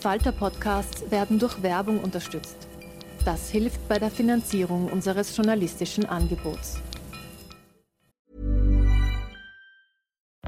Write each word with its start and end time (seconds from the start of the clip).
slash 0.00 0.20
arena. 0.20 0.32
Falter-Podcasts 0.32 1.10
werden 1.10 1.38
durch 1.38 1.62
Werbung 1.62 2.00
unterstützt. 2.00 2.56
Das 3.24 3.50
hilft 3.50 3.86
bei 3.88 3.98
der 3.98 4.10
Finanzierung 4.10 4.88
unseres 4.90 5.36
journalistischen 5.36 6.06
Angebots. 6.06 6.78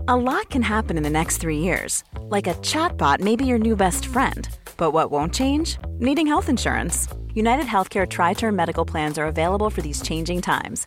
A 0.09 0.17
lot 0.17 0.51
can 0.51 0.63
happen 0.63 0.97
in 0.97 1.05
the 1.05 1.11
next 1.11 1.39
three 1.39 1.59
years. 1.59 2.03
Like 2.29 2.49
a 2.49 2.55
chatbot 2.55 3.21
may 3.21 3.37
be 3.37 3.45
your 3.45 3.59
new 3.59 3.77
best 3.77 4.07
friend. 4.07 4.49
But 4.77 4.93
what 4.93 5.11
won't 5.11 5.33
change? 5.33 5.79
Needing 6.01 6.27
health 6.27 6.49
insurance. 6.49 7.09
United 7.35 7.67
Healthcare 7.67 8.07
Tri 8.07 8.35
Term 8.35 8.57
Medical 8.57 8.85
Plans 8.85 9.17
are 9.19 9.27
available 9.27 9.71
for 9.71 9.81
these 9.81 10.03
changing 10.03 10.43
times 10.43 10.87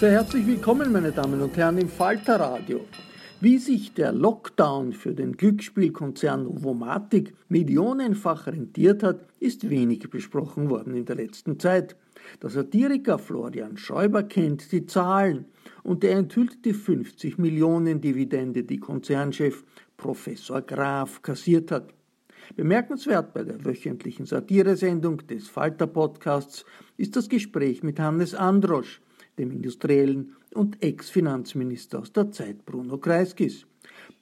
Sehr 0.00 0.10
herzlich 0.10 0.44
willkommen, 0.44 0.90
meine 0.90 1.12
Damen 1.12 1.40
und 1.40 1.56
Herren, 1.56 1.78
im 1.78 1.88
Falter 1.88 2.40
Radio. 2.40 2.80
Wie 3.40 3.58
sich 3.58 3.94
der 3.94 4.10
Lockdown 4.10 4.92
für 4.92 5.14
den 5.14 5.36
Glücksspielkonzern 5.36 6.42
Novomatic 6.42 7.32
millionenfach 7.48 8.48
rentiert 8.48 9.04
hat, 9.04 9.20
ist 9.38 9.70
wenig 9.70 10.10
besprochen 10.10 10.68
worden 10.68 10.96
in 10.96 11.04
der 11.04 11.14
letzten 11.14 11.60
Zeit. 11.60 11.94
Der 12.42 12.50
Satiriker 12.50 13.20
Florian 13.20 13.76
Schäuber 13.76 14.24
kennt 14.24 14.72
die 14.72 14.84
Zahlen 14.84 15.44
und 15.84 16.02
er 16.02 16.18
enthüllt 16.18 16.64
die 16.64 16.74
50 16.74 17.38
Millionen 17.38 18.00
Dividende, 18.00 18.64
die 18.64 18.80
Konzernchef 18.80 19.62
Professor 19.96 20.60
Graf 20.60 21.22
kassiert 21.22 21.70
hat. 21.70 21.94
Bemerkenswert 22.56 23.32
bei 23.32 23.44
der 23.44 23.64
wöchentlichen 23.64 24.26
Satiresendung 24.26 25.18
des 25.28 25.48
Falter 25.48 25.86
Podcasts 25.86 26.64
ist 26.96 27.14
das 27.14 27.28
Gespräch 27.28 27.84
mit 27.84 28.00
Hannes 28.00 28.34
Androsch, 28.34 29.00
dem 29.38 29.50
Industriellen 29.50 30.36
und 30.54 30.82
Ex-Finanzminister 30.82 32.00
aus 32.00 32.12
der 32.12 32.30
Zeit 32.30 32.64
Bruno 32.64 32.98
Kreiskis. 32.98 33.66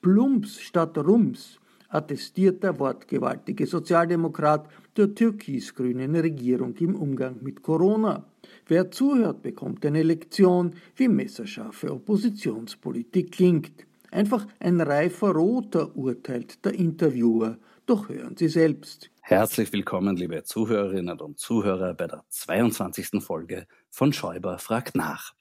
Plumps 0.00 0.60
statt 0.60 0.96
Rums 0.98 1.58
attestiert 1.88 2.62
der 2.62 2.78
wortgewaltige 2.78 3.66
Sozialdemokrat 3.66 4.68
der 4.96 5.14
türkis-grünen 5.14 6.16
Regierung 6.16 6.74
im 6.76 6.94
Umgang 6.94 7.36
mit 7.42 7.62
Corona. 7.62 8.26
Wer 8.66 8.90
zuhört, 8.90 9.42
bekommt 9.42 9.84
eine 9.84 10.02
Lektion, 10.02 10.72
wie 10.96 11.08
messerscharfe 11.08 11.92
Oppositionspolitik 11.92 13.32
klingt. 13.32 13.86
Einfach 14.10 14.46
ein 14.60 14.80
reifer 14.80 15.32
Roter 15.32 15.96
urteilt 15.96 16.64
der 16.64 16.74
Interviewer, 16.74 17.58
doch 17.86 18.08
hören 18.08 18.36
Sie 18.36 18.48
selbst. 18.48 19.11
Herzlich 19.24 19.72
willkommen, 19.72 20.16
liebe 20.16 20.42
Zuhörerinnen 20.42 21.20
und 21.20 21.38
Zuhörer, 21.38 21.94
bei 21.94 22.08
der 22.08 22.24
22. 22.28 23.22
Folge 23.22 23.68
von 23.88 24.12
Schäuber 24.12 24.58
fragt 24.58 24.96
nach. 24.96 25.32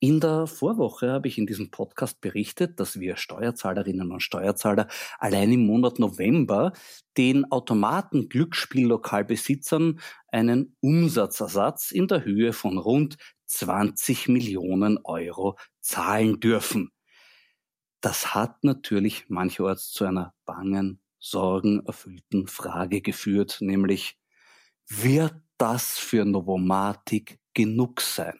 In 0.00 0.20
der 0.20 0.46
Vorwoche 0.46 1.12
habe 1.12 1.28
ich 1.28 1.36
in 1.36 1.46
diesem 1.46 1.70
Podcast 1.70 2.22
berichtet, 2.22 2.80
dass 2.80 2.98
wir 2.98 3.16
Steuerzahlerinnen 3.16 4.10
und 4.10 4.22
Steuerzahler 4.22 4.88
allein 5.18 5.52
im 5.52 5.66
Monat 5.66 5.98
November 5.98 6.72
den 7.18 7.52
Automaten 7.52 8.30
Glücksspiellokalbesitzern 8.30 10.00
einen 10.32 10.74
Umsatzersatz 10.80 11.90
in 11.90 12.08
der 12.08 12.24
Höhe 12.24 12.54
von 12.54 12.78
rund 12.78 13.18
20 13.48 14.28
Millionen 14.28 14.98
Euro 15.04 15.58
zahlen 15.80 16.40
dürfen. 16.40 16.90
Das 18.00 18.34
hat 18.34 18.64
natürlich 18.64 19.28
mancherorts 19.28 19.90
zu 19.90 20.06
einer 20.06 20.32
bangen 20.46 21.02
sorgenerfüllten 21.18 22.46
Frage 22.46 23.00
geführt, 23.00 23.58
nämlich 23.60 24.18
wird 24.88 25.34
das 25.58 25.98
für 25.98 26.24
Novomatic 26.24 27.40
genug 27.54 28.00
sein? 28.00 28.38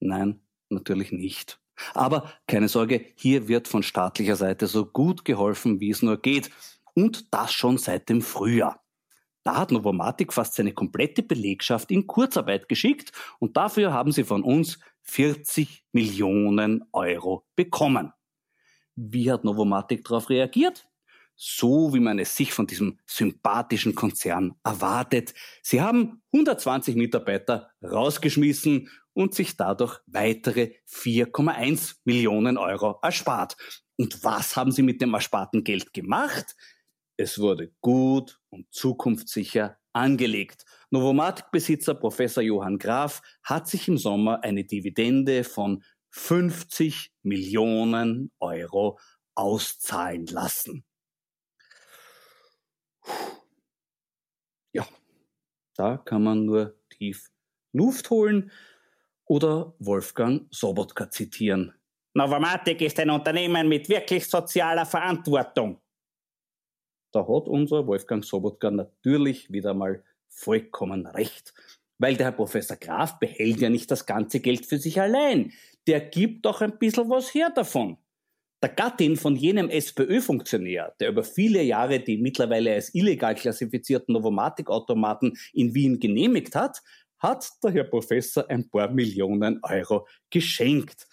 Nein, 0.00 0.40
natürlich 0.68 1.12
nicht. 1.12 1.60
Aber 1.94 2.32
keine 2.46 2.68
Sorge, 2.68 3.04
hier 3.16 3.48
wird 3.48 3.68
von 3.68 3.82
staatlicher 3.82 4.36
Seite 4.36 4.66
so 4.66 4.86
gut 4.86 5.24
geholfen, 5.24 5.80
wie 5.80 5.90
es 5.90 6.02
nur 6.02 6.20
geht. 6.20 6.50
Und 6.94 7.32
das 7.34 7.52
schon 7.52 7.78
seit 7.78 8.08
dem 8.08 8.22
Frühjahr. 8.22 8.84
Da 9.42 9.56
hat 9.56 9.72
Novomatic 9.72 10.32
fast 10.32 10.54
seine 10.54 10.72
komplette 10.72 11.22
Belegschaft 11.22 11.90
in 11.90 12.06
Kurzarbeit 12.06 12.68
geschickt 12.68 13.12
und 13.38 13.56
dafür 13.56 13.92
haben 13.92 14.10
sie 14.10 14.24
von 14.24 14.42
uns 14.42 14.78
40 15.02 15.84
Millionen 15.92 16.84
Euro 16.92 17.44
bekommen. 17.54 18.12
Wie 18.96 19.30
hat 19.30 19.44
Novomatic 19.44 20.04
darauf 20.04 20.30
reagiert? 20.30 20.88
So 21.36 21.92
wie 21.94 22.00
man 22.00 22.18
es 22.18 22.36
sich 22.36 22.52
von 22.52 22.66
diesem 22.66 22.98
sympathischen 23.06 23.94
Konzern 23.94 24.54
erwartet. 24.64 25.34
Sie 25.62 25.80
haben 25.80 26.22
120 26.32 26.96
Mitarbeiter 26.96 27.70
rausgeschmissen 27.82 28.88
und 29.12 29.34
sich 29.34 29.56
dadurch 29.56 30.00
weitere 30.06 30.74
4,1 30.88 31.96
Millionen 32.04 32.56
Euro 32.56 32.98
erspart. 33.02 33.56
Und 33.96 34.24
was 34.24 34.56
haben 34.56 34.72
sie 34.72 34.82
mit 34.82 35.00
dem 35.00 35.14
ersparten 35.14 35.64
Geld 35.64 35.92
gemacht? 35.92 36.56
Es 37.16 37.38
wurde 37.38 37.72
gut 37.80 38.40
und 38.50 38.66
zukunftssicher 38.72 39.78
angelegt. 39.92 40.64
Novomatic-Besitzer 40.90 41.94
Professor 41.94 42.42
Johann 42.42 42.78
Graf 42.78 43.22
hat 43.42 43.68
sich 43.68 43.88
im 43.88 43.98
Sommer 43.98 44.42
eine 44.42 44.64
Dividende 44.64 45.44
von 45.44 45.82
50 46.10 47.12
Millionen 47.22 48.32
Euro 48.40 48.98
auszahlen 49.34 50.26
lassen. 50.26 50.84
Ja, 54.72 54.86
da 55.76 55.98
kann 55.98 56.22
man 56.22 56.44
nur 56.44 56.78
tief 56.90 57.30
Luft 57.72 58.10
holen 58.10 58.50
oder 59.26 59.74
Wolfgang 59.78 60.46
Sobotka 60.50 61.10
zitieren. 61.10 61.74
Novomatic 62.14 62.80
ist 62.80 63.00
ein 63.00 63.10
Unternehmen 63.10 63.68
mit 63.68 63.88
wirklich 63.88 64.28
sozialer 64.28 64.86
Verantwortung. 64.86 65.80
Da 67.12 67.20
hat 67.20 67.48
unser 67.48 67.86
Wolfgang 67.86 68.24
Sobotka 68.24 68.70
natürlich 68.70 69.50
wieder 69.50 69.74
mal 69.74 70.02
vollkommen 70.28 71.06
recht. 71.06 71.54
Weil 71.98 72.16
der 72.16 72.26
Herr 72.26 72.32
Professor 72.32 72.76
Graf 72.76 73.18
behält 73.18 73.60
ja 73.60 73.70
nicht 73.70 73.90
das 73.90 74.04
ganze 74.04 74.40
Geld 74.40 74.66
für 74.66 74.78
sich 74.78 75.00
allein. 75.00 75.52
Der 75.86 76.00
gibt 76.00 76.44
doch 76.44 76.60
ein 76.60 76.78
bisschen 76.78 77.08
was 77.08 77.32
her 77.34 77.50
davon. 77.54 77.98
Der 78.64 78.72
Gattin 78.72 79.16
von 79.18 79.36
jenem 79.36 79.68
SPÖ-Funktionär, 79.68 80.94
der 80.98 81.10
über 81.10 81.22
viele 81.22 81.62
Jahre 81.62 82.00
die 82.00 82.16
mittlerweile 82.16 82.72
als 82.72 82.94
illegal 82.94 83.34
klassifizierten 83.34 84.14
Novomatic-Automaten 84.14 85.36
in 85.52 85.74
Wien 85.74 86.00
genehmigt 86.00 86.56
hat, 86.56 86.80
hat 87.18 87.46
der 87.62 87.72
Herr 87.72 87.84
Professor 87.84 88.48
ein 88.48 88.70
paar 88.70 88.90
Millionen 88.90 89.60
Euro 89.64 90.06
geschenkt. 90.30 91.06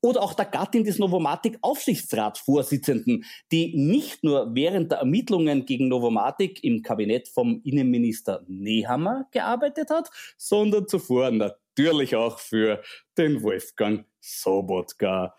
Oder 0.00 0.20
auch 0.20 0.34
der 0.34 0.46
Gattin 0.46 0.82
des 0.82 0.98
Novomatic-Aufsichtsratsvorsitzenden, 0.98 3.24
die 3.52 3.76
nicht 3.76 4.24
nur 4.24 4.56
während 4.56 4.90
der 4.90 4.98
Ermittlungen 4.98 5.66
gegen 5.66 5.86
Novomatic 5.86 6.64
im 6.64 6.82
Kabinett 6.82 7.28
vom 7.28 7.60
Innenminister 7.62 8.44
Nehammer 8.48 9.28
gearbeitet 9.30 9.90
hat, 9.90 10.10
sondern 10.36 10.88
zuvor 10.88 11.30
natürlich 11.30 12.16
auch 12.16 12.40
für 12.40 12.82
den 13.16 13.40
Wolfgang 13.44 14.04
Sobotka. 14.20 15.32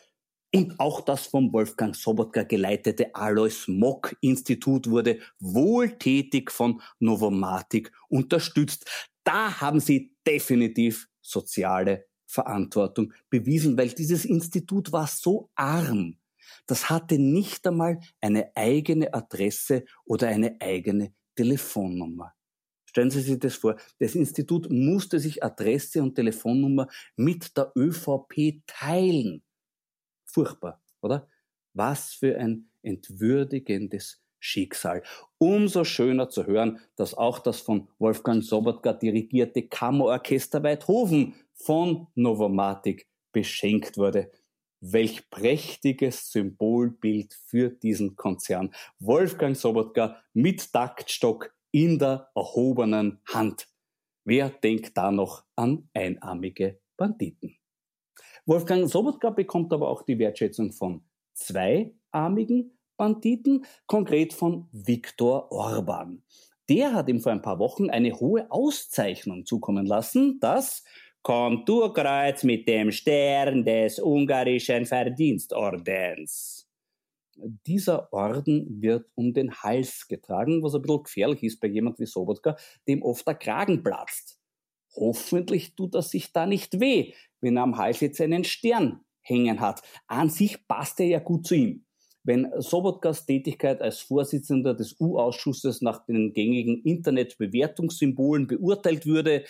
Und 0.54 0.80
auch 0.80 1.01
das 1.01 1.28
vom 1.28 1.54
Wolfgang 1.54 1.96
Sobotka 1.96 2.42
geleitete 2.44 3.13
Alois 3.13 3.68
Mock 3.68 4.16
Institut 4.22 4.90
wurde 4.90 5.19
wohltätig 5.40 6.50
von 6.50 6.81
Novomatic 7.00 7.92
unterstützt. 8.07 8.90
Da 9.24 9.62
haben 9.62 9.80
sie 9.80 10.16
definitiv 10.25 11.07
soziale 11.22 12.07
Verantwortung 12.25 13.13
bewiesen, 13.30 13.78
weil 13.78 13.90
dieses 13.90 14.25
Institut 14.25 14.92
war 14.92 15.06
so 15.06 15.51
arm. 15.56 16.18
Das 16.66 16.90
hatte 16.90 17.19
nicht 17.19 17.68
einmal 17.68 18.00
eine 18.19 18.56
eigene 18.56 19.13
Adresse 19.13 19.86
oder 20.06 20.30
eine 20.30 20.60
eigene 20.60 21.13
Telefonnummer. 21.36 22.34
Stellen 22.86 23.12
Sie 23.12 23.22
sich 23.22 23.38
das 23.38 23.56
vor. 23.56 23.75
Das 24.00 24.16
Institut 24.16 24.68
musste 24.72 25.19
sich 25.19 25.44
Adresse 25.44 26.02
und 26.02 26.16
Telefonnummer 26.16 26.88
mit 27.16 27.56
der 27.56 27.72
ÖVP 27.75 28.63
teilen. 28.66 29.44
Furchtbar, 30.31 30.81
oder? 31.02 31.28
Was 31.74 32.14
für 32.14 32.38
ein 32.38 32.70
entwürdigendes 32.81 34.22
Schicksal. 34.40 35.04
Umso 35.38 35.84
schöner 35.84 36.30
zu 36.30 36.46
hören, 36.46 36.80
dass 36.96 37.14
auch 37.14 37.40
das 37.40 37.60
von 37.60 37.90
Wolfgang 38.00 38.44
Sobotka 38.44 38.94
dirigierte 38.94 39.68
Kammerorchester 39.68 40.64
Weidhofen 40.64 41.36
von 41.54 42.08
Novomatic 42.16 43.08
beschenkt 43.34 43.98
wurde. 43.98 44.31
Welch 44.81 45.30
prächtiges 45.30 46.31
Symbolbild 46.31 47.34
für 47.34 47.70
diesen 47.70 48.16
Konzern. 48.16 48.74
Wolfgang 49.00 49.58
Sobotka 49.58 50.22
mit 50.34 50.72
Taktstock 50.72 51.54
in 51.72 52.00
der 52.00 52.30
erhobenen 52.34 53.20
Hand. 53.28 53.68
Wer 54.24 54.50
denkt 54.50 54.96
da 54.96 55.12
noch 55.12 55.44
an 55.56 55.90
einarmige 55.94 56.80
Banditen? 56.96 57.59
Wolfgang 58.50 58.90
Sobotka 58.90 59.30
bekommt 59.30 59.72
aber 59.74 59.90
auch 59.90 60.01
die 60.01 60.18
Wertschätzung 60.18 60.72
von 60.72 61.04
zweiarmigen 61.36 62.75
Banditen, 62.98 63.63
konkret 63.86 64.34
von 64.34 64.68
Viktor 64.72 65.51
Orban. 65.51 66.24
Der 66.68 66.96
hat 66.96 67.10
ihm 67.10 67.19
vor 67.19 67.31
ein 67.31 67.44
paar 67.44 67.60
Wochen 67.60 67.92
eine 67.92 68.12
hohe 68.19 68.50
Auszeichnung 68.50 69.46
zukommen 69.46 69.86
lassen, 69.86 70.40
das 70.40 70.84
Konturkreuz 71.22 72.44
mit 72.44 72.68
dem 72.68 72.92
Stern 72.92 73.63
des 73.63 74.00
ungarischen 74.00 74.88
Verdienstordens. 74.88 76.68
Dieser 77.38 78.12
Orden 78.12 78.81
wird 78.81 79.06
um 79.13 79.31
den 79.31 79.54
Hals 79.62 80.07
getragen, 80.07 80.63
was 80.63 80.74
ein 80.74 80.81
bisschen 80.81 81.04
gefährlich 81.04 81.44
ist 81.44 81.60
bei 81.60 81.68
jemand 81.68 82.00
wie 82.00 82.07
Sobotka, 82.07 82.57
dem 82.88 83.04
oft 83.04 83.28
der 83.28 83.36
Kragen 83.36 83.84
platzt. 83.84 84.39
Hoffentlich 84.96 85.76
tut 85.76 85.96
er 85.96 86.02
sich 86.02 86.32
da 86.32 86.46
nicht 86.46 86.80
weh, 86.80 87.14
wenn 87.42 87.58
er 87.58 87.64
am 87.64 87.78
Hals 87.78 88.00
jetzt 88.00 88.22
einen 88.22 88.44
Stern 88.44 89.02
hängen 89.22 89.60
hat. 89.60 89.82
An 90.08 90.30
sich 90.30 90.68
passt 90.68 91.00
er 91.00 91.08
ja 91.08 91.20
gut 91.20 91.48
zu 91.48 91.56
ihm. 91.56 91.86
Wenn 92.24 92.52
Sobotkas 92.58 93.26
Tätigkeit 93.26 93.82
als 93.82 94.02
Vorsitzender 94.02 94.74
des 94.74 95.00
U-Ausschusses 95.00 95.82
nach 95.82 96.06
den 96.06 96.34
gängigen 96.34 96.84
Internetbewertungssymbolen 96.84 98.48
beurteilt 98.48 99.06
würde, 99.06 99.46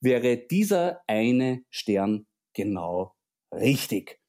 wäre 0.00 0.36
dieser 0.36 1.00
eine 1.06 1.64
Stern 1.70 2.26
genau 2.52 3.14
richtig. 3.52 4.20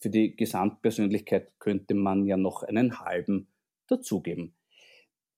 Für 0.00 0.08
die 0.08 0.34
Gesamtpersönlichkeit 0.34 1.52
könnte 1.58 1.94
man 1.94 2.24
ja 2.24 2.36
noch 2.36 2.62
einen 2.62 3.00
halben 3.00 3.48
dazugeben. 3.86 4.56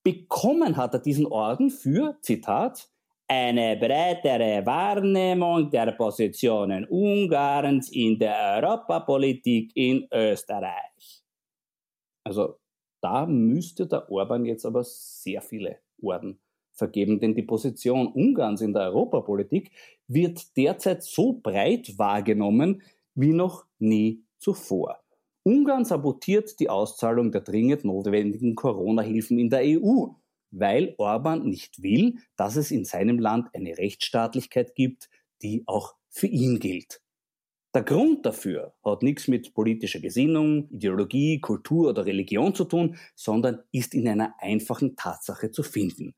Bekommen 0.05 0.77
hat 0.77 0.95
er 0.95 1.01
diesen 1.01 1.27
Orden 1.27 1.71
für, 1.71 2.19
Zitat, 2.23 2.92
eine 3.33 3.79
breitere 3.79 4.65
Wahrnehmung 4.67 5.71
der 5.71 5.93
Positionen 5.93 6.85
Ungarns 6.85 7.89
in 7.91 8.19
der 8.19 8.37
Europapolitik 8.57 9.73
in 9.75 10.07
Österreich. 10.13 11.23
Also 12.25 12.59
da 13.01 13.25
müsste 13.25 13.87
der 13.87 14.11
Orban 14.11 14.45
jetzt 14.45 14.67
aber 14.67 14.85
sehr 14.85 15.41
viele 15.41 15.79
Orden 16.03 16.39
vergeben, 16.75 17.21
denn 17.21 17.35
die 17.35 17.43
Position 17.43 18.09
Ungarns 18.09 18.61
in 18.61 18.75
der 18.75 18.83
Europapolitik 18.83 19.71
wird 20.09 20.55
derzeit 20.55 21.03
so 21.03 21.33
breit 21.33 21.99
wahrgenommen 21.99 22.83
wie 23.15 23.33
noch 23.33 23.65
nie 23.79 24.25
zuvor. 24.39 24.99
Ungarn 25.43 25.87
sabotiert 25.87 26.61
die 26.61 26.69
Auszahlung 26.69 27.33
der 27.33 27.41
dringend 27.41 27.85
notwendigen 27.85 28.55
Corona-Hilfen 28.55 29.39
in 29.39 29.49
der 29.49 29.63
EU, 29.65 30.09
weil 30.53 30.95
Orban 30.99 31.49
nicht 31.49 31.83
will, 31.83 32.19
dass 32.37 32.57
es 32.57 32.71
in 32.71 32.85
seinem 32.85 33.19
Land 33.19 33.49
eine 33.55 33.77
Rechtsstaatlichkeit 33.77 34.75
gibt, 34.75 35.11
die 35.43 35.65
auch 35.67 35.97
für 36.09 36.29
ihn 36.29 36.61
gilt. 36.61 37.01
Der 37.75 37.83
Grund 37.83 38.27
dafür 38.27 38.75
hat 38.85 39.03
nichts 39.03 39.29
mit 39.29 39.55
politischer 39.55 40.01
Gesinnung, 40.01 40.69
Ideologie, 40.71 41.41
Kultur 41.41 41.89
oder 41.89 42.05
Religion 42.05 42.55
zu 42.55 42.65
tun, 42.65 42.97
sondern 43.15 43.63
ist 43.73 43.95
in 43.95 44.07
einer 44.07 44.35
einfachen 44.39 44.95
Tatsache 44.95 45.51
zu 45.51 45.63
finden. 45.63 46.15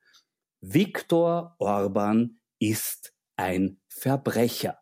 Viktor 0.61 1.55
Orban 1.59 2.41
ist 2.59 3.15
ein 3.37 3.79
Verbrecher. 3.89 4.79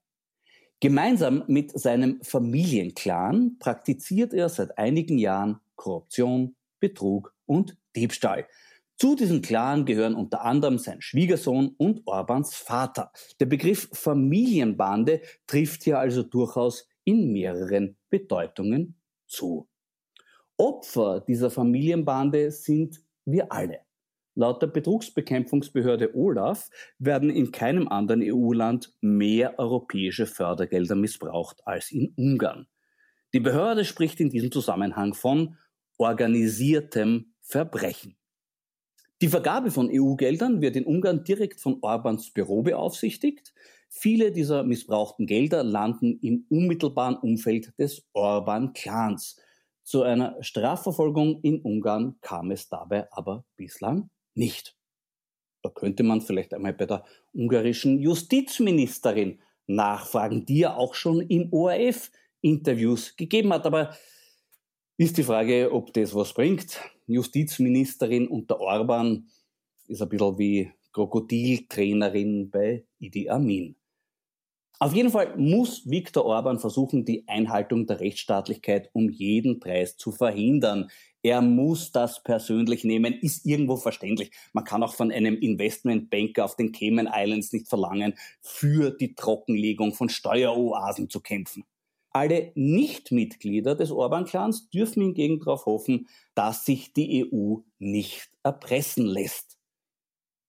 Gemeinsam 0.81 1.45
mit 1.47 1.79
seinem 1.79 2.23
Familienclan 2.23 3.59
praktiziert 3.59 4.33
er 4.33 4.49
seit 4.49 4.79
einigen 4.79 5.19
Jahren 5.19 5.61
Korruption, 5.77 6.57
Betrug 6.81 7.35
und 7.45 7.77
Diebstahl. 7.95 8.49
Zu 8.97 9.17
diesem 9.17 9.43
Clan 9.43 9.85
gehören 9.85 10.15
unter 10.15 10.43
anderem 10.43 10.79
sein 10.79 11.01
Schwiegersohn 11.01 11.75
und 11.77 12.03
Orbans 12.07 12.55
Vater. 12.55 13.11
Der 13.41 13.47
Begriff 13.47 13.89
Familienbande 13.93 15.23
trifft 15.47 15.83
hier 15.83 15.99
also 15.99 16.23
durchaus 16.23 16.89
in 17.05 17.33
mehreren 17.33 17.97
Bedeutungen 18.11 18.97
zu. 19.27 19.69
Opfer 20.57 21.21
dieser 21.21 21.51
Familienbande 21.51 22.51
sind 22.51 23.01
wir 23.25 23.51
alle. 23.51 23.81
Laut 24.35 24.63
der 24.63 24.69
Betrugsbekämpfungsbehörde 24.69 26.15
Olaf 26.15 26.71
werden 26.99 27.29
in 27.29 27.53
keinem 27.53 27.89
anderen 27.89 28.23
EU-Land 28.23 28.95
mehr 29.01 29.59
europäische 29.59 30.27
Fördergelder 30.27 30.95
missbraucht 30.95 31.67
als 31.67 31.91
in 31.91 32.15
Ungarn. 32.17 32.67
Die 33.35 33.41
Behörde 33.41 33.85
spricht 33.85 34.21
in 34.21 34.31
diesem 34.31 34.51
Zusammenhang 34.51 35.15
von 35.15 35.57
organisiertem 35.99 37.35
Verbrechen. 37.41 38.17
Die 39.23 39.29
Vergabe 39.29 39.71
von 39.71 39.89
EU-Geldern 39.89 40.61
wird 40.61 40.75
in 40.75 40.85
Ungarn 40.85 41.23
direkt 41.23 41.61
von 41.61 41.79
Orbans 41.81 42.33
Büro 42.33 42.63
beaufsichtigt. 42.63 43.55
Viele 43.89 44.33
dieser 44.33 44.65
missbrauchten 44.65 45.27
Gelder 45.27 45.63
landen 45.63 46.19
im 46.23 46.45
unmittelbaren 46.51 47.15
Umfeld 47.19 47.73
des 47.79 48.05
Orban-Clans. 48.15 49.41
Zu 49.85 50.03
einer 50.03 50.43
Strafverfolgung 50.43 51.41
in 51.43 51.61
Ungarn 51.61 52.17
kam 52.21 52.51
es 52.51 52.69
dabei 52.69 53.07
aber 53.13 53.45
bislang 53.55 54.11
nicht. 54.35 54.77
Da 55.63 55.71
könnte 55.71 56.03
man 56.03 56.21
vielleicht 56.21 56.53
einmal 56.53 56.73
bei 56.73 56.87
der 56.87 57.05
ungarischen 57.33 58.01
Justizministerin 58.01 59.41
nachfragen, 59.69 60.47
die 60.47 60.59
ja 60.59 60.75
auch 60.75 60.95
schon 60.95 61.21
im 61.21 61.53
ORF 61.53 62.11
Interviews 62.41 63.15
gegeben 63.15 63.53
hat. 63.53 63.67
Aber 63.67 63.95
ist 64.97 65.17
die 65.17 65.23
Frage, 65.23 65.71
ob 65.73 65.93
das 65.93 66.13
was 66.13 66.35
bringt. 66.35 66.81
Justizministerin 67.13 68.29
unter 68.29 68.61
Orban 68.61 69.29
ist 69.87 70.03
ein 70.03 70.09
bisschen 70.09 70.39
wie 70.39 70.73
Krokodiltrainerin 70.93 72.51
bei 72.51 72.85
Idi 72.99 73.29
Amin. 73.29 73.77
Auf 74.79 74.95
jeden 74.95 75.11
Fall 75.11 75.37
muss 75.37 75.89
Viktor 75.89 76.25
Orban 76.25 76.59
versuchen, 76.59 77.05
die 77.05 77.29
Einhaltung 77.29 77.87
der 77.87 78.01
Rechtsstaatlichkeit 78.01 78.91
um 78.93 79.09
jeden 79.09 79.61
Preis 79.61 79.97
zu 79.97 80.11
verhindern. 80.11 80.91
Er 81.23 81.41
muss 81.41 81.93
das 81.93 82.21
persönlich 82.25 82.83
nehmen, 82.83 83.13
ist 83.13 83.47
irgendwo 83.47 83.77
verständlich. 83.77 84.33
Man 84.53 84.65
kann 84.65 84.83
auch 84.83 84.95
von 84.95 85.13
einem 85.13 85.37
Investmentbanker 85.37 86.45
auf 86.45 86.57
den 86.57 86.73
Cayman 86.73 87.09
Islands 87.15 87.53
nicht 87.53 87.69
verlangen, 87.69 88.15
für 88.41 88.91
die 88.91 89.15
Trockenlegung 89.15 89.95
von 89.95 90.09
Steueroasen 90.09 91.09
zu 91.09 91.21
kämpfen. 91.21 91.63
Alle 92.13 92.53
Nichtmitglieder 92.55 93.75
des 93.75 93.91
Orban-Clans 93.91 94.69
dürfen 94.71 95.03
hingegen 95.03 95.41
darauf 95.41 95.67
hoffen, 95.67 96.09
dass 96.35 96.65
sich 96.65 96.93
die 96.93 97.25
EU 97.33 97.59
nicht 97.79 98.31
erpressen 98.43 99.07
lässt. 99.07 99.59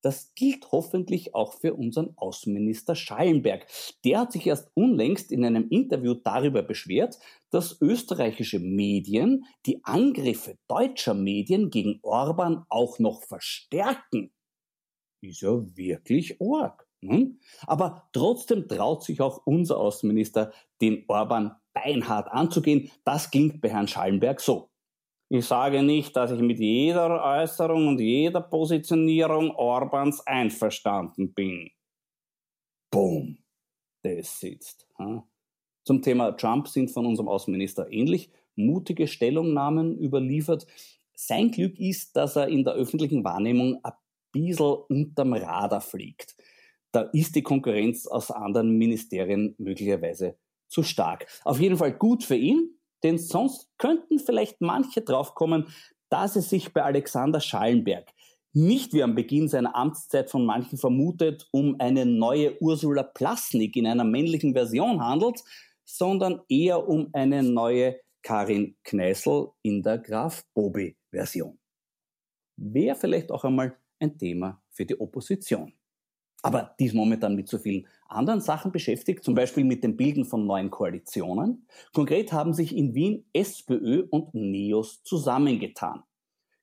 Das 0.04 0.34
gilt 0.34 0.70
hoffentlich 0.70 1.34
auch 1.34 1.54
für 1.54 1.72
unseren 1.72 2.12
Außenminister 2.16 2.94
Schallenberg. 2.94 3.66
Der 4.04 4.20
hat 4.20 4.32
sich 4.32 4.46
erst 4.46 4.70
unlängst 4.74 5.32
in 5.32 5.46
einem 5.46 5.70
Interview 5.70 6.12
darüber 6.12 6.62
beschwert, 6.62 7.18
dass 7.48 7.80
österreichische 7.80 8.58
Medien 8.58 9.46
die 9.64 9.82
Angriffe 9.82 10.58
deutscher 10.68 11.14
Medien 11.14 11.70
gegen 11.70 12.00
Orban 12.02 12.66
auch 12.68 12.98
noch 12.98 13.22
verstärken. 13.22 14.30
Ist 15.22 15.40
ja 15.40 15.64
wirklich 15.74 16.38
arg. 16.38 16.86
Hm? 17.08 17.38
Aber 17.66 18.08
trotzdem 18.12 18.68
traut 18.68 19.02
sich 19.02 19.20
auch 19.20 19.42
unser 19.46 19.78
Außenminister, 19.78 20.52
den 20.80 21.04
Orban 21.08 21.54
beinhart 21.72 22.28
anzugehen. 22.28 22.90
Das 23.04 23.30
klingt 23.30 23.60
bei 23.60 23.70
Herrn 23.70 23.88
Schallenberg 23.88 24.40
so. 24.40 24.70
Ich 25.28 25.46
sage 25.46 25.82
nicht, 25.82 26.14
dass 26.14 26.30
ich 26.30 26.40
mit 26.40 26.58
jeder 26.58 27.22
Äußerung 27.22 27.88
und 27.88 28.00
jeder 28.00 28.40
Positionierung 28.40 29.50
Orbans 29.52 30.24
einverstanden 30.26 31.32
bin. 31.32 31.70
Boom. 32.90 33.38
Das 34.02 34.38
sitzt. 34.38 34.86
Zum 35.84 36.02
Thema 36.02 36.32
Trump 36.32 36.68
sind 36.68 36.90
von 36.90 37.06
unserem 37.06 37.28
Außenminister 37.28 37.90
ähnlich 37.90 38.30
mutige 38.54 39.08
Stellungnahmen 39.08 39.98
überliefert. 39.98 40.66
Sein 41.14 41.50
Glück 41.50 41.80
ist, 41.80 42.14
dass 42.16 42.36
er 42.36 42.48
in 42.48 42.64
der 42.64 42.74
öffentlichen 42.74 43.24
Wahrnehmung 43.24 43.80
ein 43.82 43.92
bisschen 44.30 44.76
unterm 44.88 45.32
Radar 45.32 45.80
fliegt. 45.80 46.36
Da 46.94 47.00
ist 47.12 47.34
die 47.34 47.42
Konkurrenz 47.42 48.06
aus 48.06 48.30
anderen 48.30 48.78
Ministerien 48.78 49.56
möglicherweise 49.58 50.36
zu 50.68 50.84
stark. 50.84 51.26
Auf 51.42 51.58
jeden 51.58 51.76
Fall 51.76 51.92
gut 51.92 52.22
für 52.22 52.36
ihn, 52.36 52.78
denn 53.02 53.18
sonst 53.18 53.68
könnten 53.78 54.20
vielleicht 54.20 54.60
manche 54.60 55.02
draufkommen, 55.02 55.66
dass 56.08 56.36
es 56.36 56.50
sich 56.50 56.72
bei 56.72 56.84
Alexander 56.84 57.40
Schallenberg 57.40 58.12
nicht 58.52 58.92
wie 58.92 59.02
am 59.02 59.16
Beginn 59.16 59.48
seiner 59.48 59.74
Amtszeit 59.74 60.30
von 60.30 60.46
manchen 60.46 60.78
vermutet 60.78 61.48
um 61.50 61.74
eine 61.80 62.06
neue 62.06 62.62
Ursula 62.62 63.02
Plasnik 63.02 63.74
in 63.74 63.88
einer 63.88 64.04
männlichen 64.04 64.52
Version 64.52 65.04
handelt, 65.04 65.42
sondern 65.84 66.42
eher 66.48 66.88
um 66.88 67.08
eine 67.12 67.42
neue 67.42 67.98
Karin 68.22 68.76
Kneißl 68.84 69.48
in 69.62 69.82
der 69.82 69.98
Graf 69.98 70.44
Bobi 70.54 70.96
Version. 71.10 71.58
Wäre 72.56 72.94
vielleicht 72.94 73.32
auch 73.32 73.42
einmal 73.42 73.76
ein 73.98 74.16
Thema 74.16 74.62
für 74.70 74.86
die 74.86 75.00
Opposition. 75.00 75.72
Aber 76.44 76.74
die 76.78 76.84
ist 76.84 76.94
momentan 76.94 77.36
mit 77.36 77.48
so 77.48 77.56
vielen 77.56 77.86
anderen 78.06 78.42
Sachen 78.42 78.70
beschäftigt, 78.70 79.24
zum 79.24 79.34
Beispiel 79.34 79.64
mit 79.64 79.82
dem 79.82 79.96
Bilden 79.96 80.26
von 80.26 80.46
neuen 80.46 80.70
Koalitionen. 80.70 81.66
Konkret 81.94 82.34
haben 82.34 82.52
sich 82.52 82.76
in 82.76 82.94
Wien 82.94 83.24
SPÖ 83.32 84.06
und 84.10 84.34
NEOS 84.34 85.02
zusammengetan. 85.04 86.02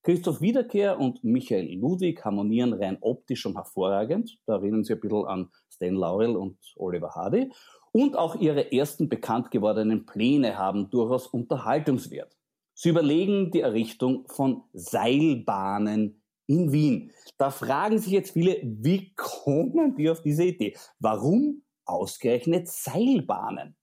Christoph 0.03 0.39
Wiederkehr 0.39 1.00
und 1.00 1.23
Michael 1.23 1.79
Ludwig 1.79 2.23
harmonieren 2.23 2.73
rein 2.73 3.00
optisch 3.01 3.41
schon 3.41 3.55
hervorragend. 3.55 4.38
Da 4.45 4.57
erinnern 4.57 4.83
Sie 4.83 4.93
ein 4.93 5.00
bisschen 5.00 5.25
an 5.25 5.50
Stan 5.73 5.95
Laurel 5.95 6.35
und 6.35 6.59
Oliver 6.75 7.15
Hardy. 7.15 7.51
Und 7.91 8.15
auch 8.15 8.35
ihre 8.35 8.71
ersten 8.71 9.09
bekannt 9.09 9.50
gewordenen 9.50 10.05
Pläne 10.05 10.59
haben 10.59 10.91
durchaus 10.91 11.25
Unterhaltungswert. 11.25 12.38
Sie 12.75 12.89
überlegen 12.89 13.50
die 13.50 13.61
Errichtung 13.61 14.27
von 14.27 14.61
Seilbahnen 14.73 16.20
in 16.51 16.72
Wien. 16.72 17.12
Da 17.38 17.50
fragen 17.50 17.98
sich 17.98 18.12
jetzt 18.12 18.31
viele, 18.31 18.58
wie 18.63 19.13
kommen 19.15 19.96
die 19.96 20.10
auf 20.10 20.22
diese 20.22 20.43
Idee? 20.43 20.75
Warum 21.00 21.63
ausgerechnet 21.86 22.67
Seilbahnen? 22.67 23.75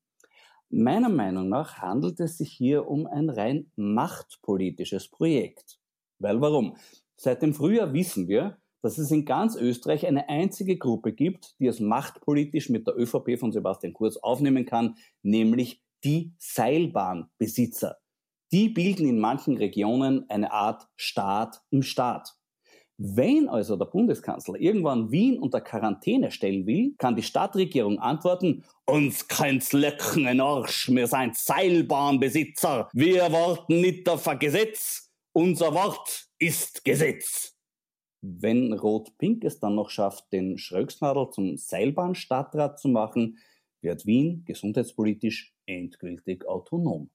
Meiner 0.71 1.09
Meinung 1.09 1.49
nach 1.49 1.79
handelt 1.79 2.21
es 2.21 2.37
sich 2.37 2.53
hier 2.53 2.87
um 2.87 3.07
ein 3.07 3.31
rein 3.31 3.73
machtpolitisches 3.77 5.09
Projekt. 5.09 5.81
Weil 6.19 6.43
warum? 6.43 6.77
Seit 7.17 7.41
dem 7.41 7.55
Frühjahr 7.55 7.95
wissen 7.95 8.29
wir, 8.29 8.59
dass 8.83 8.99
es 8.99 9.11
in 9.11 9.25
ganz 9.25 9.57
Österreich 9.57 10.07
eine 10.07 10.29
einzige 10.29 10.77
Gruppe 10.77 11.13
gibt, 11.13 11.59
die 11.59 11.67
es 11.67 11.81
machtpolitisch 11.81 12.69
mit 12.69 12.87
der 12.87 12.99
ÖVP 12.99 13.39
von 13.39 13.51
Sebastian 13.51 13.95
Kurz 13.95 14.19
aufnehmen 14.19 14.67
kann, 14.67 14.97
nämlich 15.23 15.83
die 16.05 16.35
Seilbahnbesitzer. 16.39 17.97
Die 18.53 18.69
bilden 18.69 19.09
in 19.09 19.19
manchen 19.19 19.57
Regionen 19.57 20.29
eine 20.31 20.53
Art 20.53 20.87
Staat 20.97 21.63
im 21.71 21.83
Staat. 21.83 22.38
Wenn 23.01 23.49
also 23.49 23.77
der 23.77 23.85
Bundeskanzler 23.85 24.57
irgendwann 24.59 25.13
Wien 25.13 25.39
unter 25.39 25.61
Quarantäne 25.61 26.33
stellen 26.33 26.67
will, 26.67 26.97
kann 26.99 27.15
die 27.15 27.23
Stadtregierung 27.23 28.01
antworten, 28.01 28.65
uns 28.87 29.29
keins 29.29 29.73
Löcken 29.73 30.27
in 30.27 30.41
Arsch, 30.41 30.89
wir 30.89 31.07
sind 31.07 31.37
Seilbahnbesitzer, 31.37 32.89
wir 32.93 33.31
warten 33.31 33.81
nicht 33.81 34.09
auf 34.09 34.27
ein 34.27 34.41
Gesetz, 34.41 35.13
unser 35.33 35.75
Wort 35.75 36.29
ist 36.41 36.85
Gesetz. 36.85 37.57
Wenn 38.21 38.73
Rot-Pink 38.73 39.45
es 39.45 39.61
dann 39.61 39.77
noch 39.77 39.91
schafft, 39.91 40.33
den 40.33 40.59
Schröcksnadel 40.59 41.31
zum 41.31 41.57
Seilbahnstadtrat 41.57 42.81
zu 42.81 42.89
machen, 42.89 43.39
wird 43.81 44.07
Wien 44.07 44.43
gesundheitspolitisch 44.45 45.55
endgültig 45.67 46.49
autonom. 46.49 47.11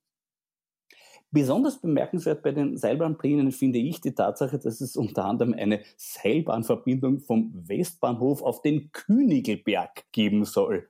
Besonders 1.33 1.81
bemerkenswert 1.81 2.43
bei 2.43 2.51
den 2.51 2.77
Seilbahnplänen 2.77 3.51
finde 3.51 3.79
ich 3.79 3.99
die 3.99 4.13
Tatsache, 4.13 4.59
dass 4.59 4.81
es 4.81 4.95
unter 4.95 5.25
anderem 5.25 5.55
eine 5.55 5.81
Seilbahnverbindung 5.97 7.21
vom 7.21 7.51
Westbahnhof 7.67 8.43
auf 8.43 8.61
den 8.61 8.91
Königelberg 8.91 10.03
geben 10.11 10.45
soll. 10.45 10.87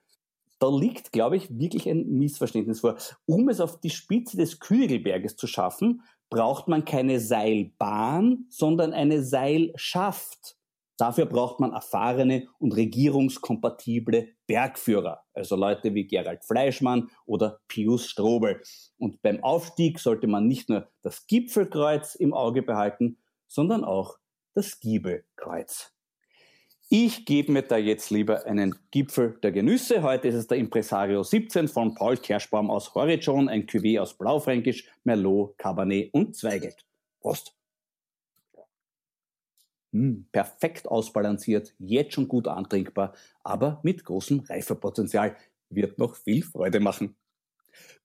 Da 0.59 0.69
liegt, 0.69 1.13
glaube 1.13 1.37
ich, 1.37 1.57
wirklich 1.57 1.89
ein 1.89 2.09
Missverständnis 2.17 2.81
vor. 2.81 2.97
Um 3.25 3.47
es 3.47 3.61
auf 3.61 3.79
die 3.79 3.89
Spitze 3.89 4.35
des 4.35 4.59
Königelberges 4.59 5.37
zu 5.37 5.47
schaffen, 5.47 6.01
braucht 6.29 6.67
man 6.67 6.83
keine 6.83 7.21
Seilbahn, 7.21 8.45
sondern 8.49 8.91
eine 8.91 9.23
Seilschaft. 9.23 10.57
Dafür 10.97 11.25
braucht 11.25 11.59
man 11.59 11.73
erfahrene 11.73 12.47
und 12.59 12.75
regierungskompatible 12.75 14.29
Bergführer, 14.45 15.23
also 15.33 15.55
Leute 15.55 15.93
wie 15.95 16.05
Gerald 16.05 16.45
Fleischmann 16.45 17.09
oder 17.25 17.59
Pius 17.67 18.07
Strobel. 18.07 18.61
Und 18.97 19.21
beim 19.23 19.43
Aufstieg 19.43 19.99
sollte 19.99 20.27
man 20.27 20.47
nicht 20.47 20.69
nur 20.69 20.87
das 21.01 21.25
Gipfelkreuz 21.25 22.15
im 22.15 22.33
Auge 22.33 22.61
behalten, 22.61 23.17
sondern 23.47 23.83
auch 23.83 24.17
das 24.53 24.79
Giebelkreuz. 24.79 25.91
Ich 26.89 27.25
gebe 27.25 27.51
mir 27.51 27.63
da 27.63 27.77
jetzt 27.77 28.11
lieber 28.11 28.45
einen 28.45 28.75
Gipfel 28.91 29.39
der 29.41 29.51
Genüsse. 29.51 30.03
Heute 30.03 30.27
ist 30.27 30.35
es 30.35 30.47
der 30.47 30.59
Impresario 30.59 31.23
17 31.23 31.67
von 31.67 31.95
Paul 31.95 32.17
Kerschbaum 32.17 32.69
aus 32.69 32.93
Horizon, 32.93 33.49
ein 33.49 33.65
Cuvée 33.65 33.99
aus 33.99 34.15
Blaufränkisch, 34.15 34.87
Merlot, 35.03 35.57
Cabernet 35.57 36.13
und 36.13 36.35
Zweigelt. 36.35 36.85
Prost! 37.19 37.62
Hm, 39.93 40.25
perfekt 40.31 40.87
ausbalanciert, 40.87 41.75
jetzt 41.77 42.13
schon 42.13 42.27
gut 42.27 42.47
antrinkbar, 42.47 43.13
aber 43.43 43.79
mit 43.83 44.03
großem 44.03 44.39
Reifepotenzial. 44.41 45.37
Wird 45.69 45.97
noch 45.97 46.15
viel 46.15 46.43
Freude 46.43 46.79
machen. 46.79 47.15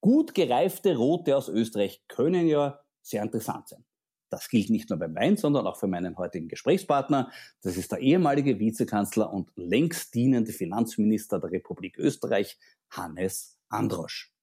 Gut 0.00 0.34
gereifte 0.34 0.96
Rote 0.96 1.36
aus 1.36 1.48
Österreich 1.48 2.02
können 2.06 2.46
ja 2.46 2.80
sehr 3.02 3.22
interessant 3.22 3.68
sein. 3.68 3.84
Das 4.30 4.48
gilt 4.50 4.68
nicht 4.68 4.90
nur 4.90 4.98
beim 4.98 5.14
Wein, 5.14 5.38
sondern 5.38 5.66
auch 5.66 5.78
für 5.78 5.86
meinen 5.86 6.18
heutigen 6.18 6.48
Gesprächspartner. 6.48 7.32
Das 7.62 7.78
ist 7.78 7.92
der 7.92 8.00
ehemalige 8.00 8.58
Vizekanzler 8.58 9.32
und 9.32 9.50
längst 9.56 10.14
dienende 10.14 10.52
Finanzminister 10.52 11.40
der 11.40 11.50
Republik 11.50 11.96
Österreich, 11.98 12.58
Hannes 12.90 13.58
Androsch. 13.70 14.34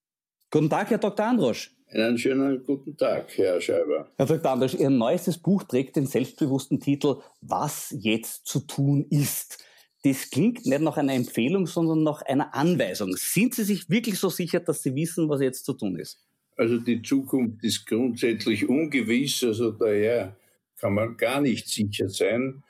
Guten 0.50 0.70
Tag, 0.70 0.90
Herr 0.90 0.98
Dr. 0.98 1.26
Androsch. 1.26 1.75
Einen 1.92 2.18
schönen 2.18 2.64
guten 2.64 2.96
Tag, 2.96 3.28
Herr 3.36 3.60
Scheiber. 3.60 4.10
Herr 4.16 4.26
Dr. 4.26 4.50
Androsch, 4.50 4.74
Ihr 4.74 4.90
neuestes 4.90 5.38
Buch 5.38 5.62
trägt 5.62 5.94
den 5.94 6.06
selbstbewussten 6.06 6.80
Titel 6.80 7.20
Was 7.40 7.94
jetzt 7.96 8.46
zu 8.46 8.60
tun 8.60 9.06
ist. 9.08 9.64
Das 10.02 10.30
klingt 10.30 10.66
nicht 10.66 10.80
nach 10.80 10.96
einer 10.96 11.14
Empfehlung, 11.14 11.66
sondern 11.68 12.02
nach 12.02 12.22
einer 12.22 12.54
Anweisung. 12.54 13.14
Sind 13.16 13.54
Sie 13.54 13.62
sich 13.62 13.88
wirklich 13.88 14.18
so 14.18 14.28
sicher, 14.30 14.58
dass 14.58 14.82
Sie 14.82 14.96
wissen, 14.96 15.28
was 15.28 15.40
jetzt 15.40 15.64
zu 15.64 15.74
tun 15.74 15.96
ist? 15.96 16.24
Also 16.56 16.78
die 16.78 17.02
Zukunft 17.02 17.62
ist 17.62 17.86
grundsätzlich 17.86 18.68
ungewiss, 18.68 19.44
also 19.44 19.70
daher 19.70 20.36
kann 20.78 20.94
man 20.94 21.16
gar 21.16 21.40
nicht 21.40 21.68
sicher 21.68 22.08
sein. 22.08 22.64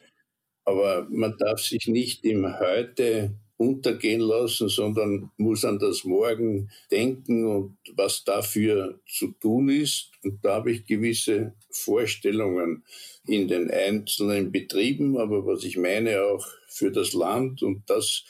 Aber 0.65 1.07
man 1.09 1.37
darf 1.39 1.61
sich 1.61 1.87
nicht 1.87 2.25
im 2.25 2.47
Heute 2.59 3.35
untergehen 3.59 4.21
lassen, 4.21 4.69
sondern 4.69 5.31
muss 5.37 5.65
an 5.65 5.79
das 5.79 6.05
Morgen 6.05 6.71
denken 6.91 7.47
und 7.47 7.77
was 7.95 8.25
dafür 8.25 9.01
zu 9.07 9.29
tun 9.33 9.69
ist. 9.69 10.11
Und 10.23 10.45
da 10.45 10.57
habe 10.57 10.73
ich 10.73 10.87
gewisse 10.87 11.55
Vorstellungen 11.71 12.85
in 13.27 13.49
den 13.49 13.71
einzelnen 13.71 14.53
Betrieben, 14.53 15.17
aber 15.19 15.47
was 15.47 15.65
ich 15.65 15.77
meine 15.77 16.23
auch 16.23 16.47
für 16.69 16.93
das 16.93 17.13
Land 17.13 17.63
und 17.63 17.89
das 17.89 18.25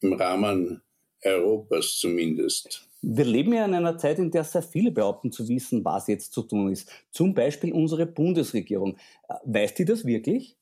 im 0.00 0.12
Rahmen 0.12 0.82
Europas 1.24 1.98
zumindest. 1.98 2.86
Wir 3.02 3.24
leben 3.24 3.52
ja 3.52 3.64
in 3.64 3.74
einer 3.74 3.98
Zeit, 3.98 4.18
in 4.18 4.30
der 4.30 4.44
sehr 4.44 4.62
viele 4.62 4.90
behaupten 4.90 5.30
zu 5.30 5.48
wissen, 5.48 5.84
was 5.84 6.08
jetzt 6.08 6.32
zu 6.32 6.42
tun 6.42 6.72
ist. 6.72 6.90
Zum 7.10 7.34
Beispiel 7.34 7.72
unsere 7.72 8.06
Bundesregierung. 8.06 8.96
Äh, 9.28 9.34
weiß 9.44 9.74
die 9.74 9.84
das 9.84 10.04
wirklich? 10.04 10.56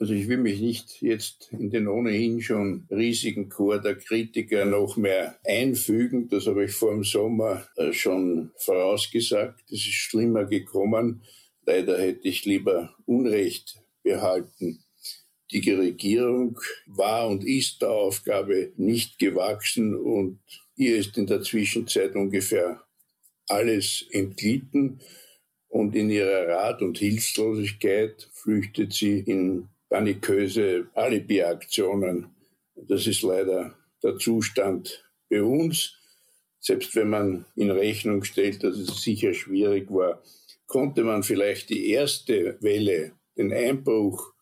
Also 0.00 0.14
ich 0.14 0.28
will 0.28 0.38
mich 0.38 0.60
nicht 0.60 1.02
jetzt 1.02 1.48
in 1.52 1.70
den 1.70 1.88
ohnehin 1.88 2.40
schon 2.40 2.86
riesigen 2.90 3.48
Chor 3.48 3.80
der 3.80 3.96
Kritiker 3.96 4.64
noch 4.64 4.96
mehr 4.96 5.38
einfügen. 5.44 6.28
Das 6.28 6.46
habe 6.46 6.64
ich 6.64 6.72
vor 6.72 6.92
dem 6.92 7.02
Sommer 7.02 7.66
äh, 7.76 7.92
schon 7.92 8.52
vorausgesagt. 8.56 9.64
Es 9.66 9.80
ist 9.80 9.94
schlimmer 9.94 10.44
gekommen. 10.44 11.22
Leider 11.66 11.98
hätte 11.98 12.28
ich 12.28 12.44
lieber 12.44 12.94
Unrecht 13.06 13.82
behalten. 14.02 14.84
Die 15.50 15.70
Regierung 15.70 16.60
war 16.86 17.28
und 17.28 17.44
ist 17.44 17.82
der 17.82 17.90
Aufgabe 17.90 18.72
nicht 18.76 19.18
gewachsen 19.18 19.96
und 19.96 20.38
Ihr 20.78 20.96
ist 20.96 21.18
in 21.18 21.26
der 21.26 21.42
Zwischenzeit 21.42 22.14
ungefähr 22.14 22.80
alles 23.48 24.06
entglitten 24.12 25.00
und 25.66 25.96
in 25.96 26.08
ihrer 26.08 26.46
Rat- 26.46 26.82
und 26.82 26.98
Hilflosigkeit 26.98 28.30
flüchtet 28.32 28.92
sie 28.92 29.18
in 29.18 29.68
paniköse 29.88 30.86
Alibi-Aktionen 30.94 32.34
Das 32.74 33.06
ist 33.06 33.22
leider 33.22 33.74
der 34.02 34.16
Zustand 34.18 35.04
bei 35.28 35.42
uns. 35.42 35.96
Selbst 36.60 36.94
wenn 36.96 37.10
man 37.10 37.44
in 37.56 37.70
Rechnung 37.70 38.24
stellt, 38.24 38.62
dass 38.62 38.76
es 38.76 39.02
sicher 39.02 39.34
schwierig 39.34 39.90
war, 39.90 40.22
konnte 40.66 41.02
man 41.02 41.22
vielleicht 41.22 41.70
die 41.70 41.90
erste 41.90 42.58
Welle, 42.60 43.12
den 43.36 43.52
Einbruch 43.52 44.32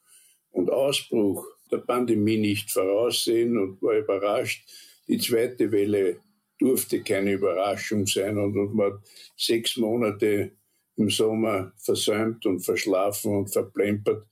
und 0.51 0.71
Ausbruch 0.71 1.47
der 1.71 1.79
Pandemie 1.79 2.39
nicht 2.39 2.71
voraussehen 2.71 3.59
und 3.59 3.83
war 3.83 3.97
überrascht. 3.97 4.69
Die 5.09 5.19
zweite 5.19 5.71
Welle 5.73 6.21
durfte 6.59 7.03
keine 7.03 7.33
Überraschung 7.33 8.07
sein 8.07 8.39
und, 8.39 8.55
man 8.75 8.93
hat 8.93 9.01
sechs 9.37 9.77
Monate 9.77 10.53
im 10.97 11.11
Sommer 11.11 11.73
versäumt 11.77 12.47
und 12.47 12.61
verschlafen 12.61 13.37
und 13.37 13.49
verplempert. 13.49 14.27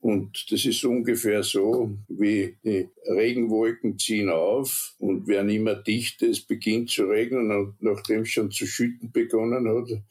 Und 0.00 0.50
das 0.50 0.64
ist 0.64 0.82
ungefähr 0.84 1.42
so, 1.42 1.90
wie 2.08 2.56
die 2.64 2.88
Regenwolken 3.06 3.98
ziehen 3.98 4.30
auf 4.30 4.94
und 4.98 5.28
werden 5.28 5.50
immer 5.50 5.74
dichter, 5.74 6.26
es 6.26 6.40
beginnt 6.40 6.90
zu 6.90 7.04
regnen 7.04 7.50
und 7.52 7.82
nachdem 7.82 8.22
es 8.22 8.30
schon 8.30 8.50
zu 8.50 8.66
schütten 8.66 9.12
begonnen 9.12 9.68
hat, 9.68 10.02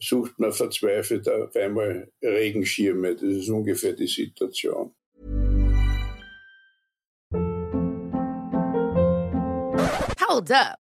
sucht 0.00 0.38
man 0.38 0.52
verzweifelt 0.52 1.28
auf 1.28 1.54
einmal 1.56 2.12
Regenschirme. 2.22 3.14
Das 3.14 3.22
ist 3.22 3.48
ungefähr 3.48 3.94
die 3.94 4.06
Situation. 4.06 4.92
Hold 10.28 10.50
up. 10.52 10.87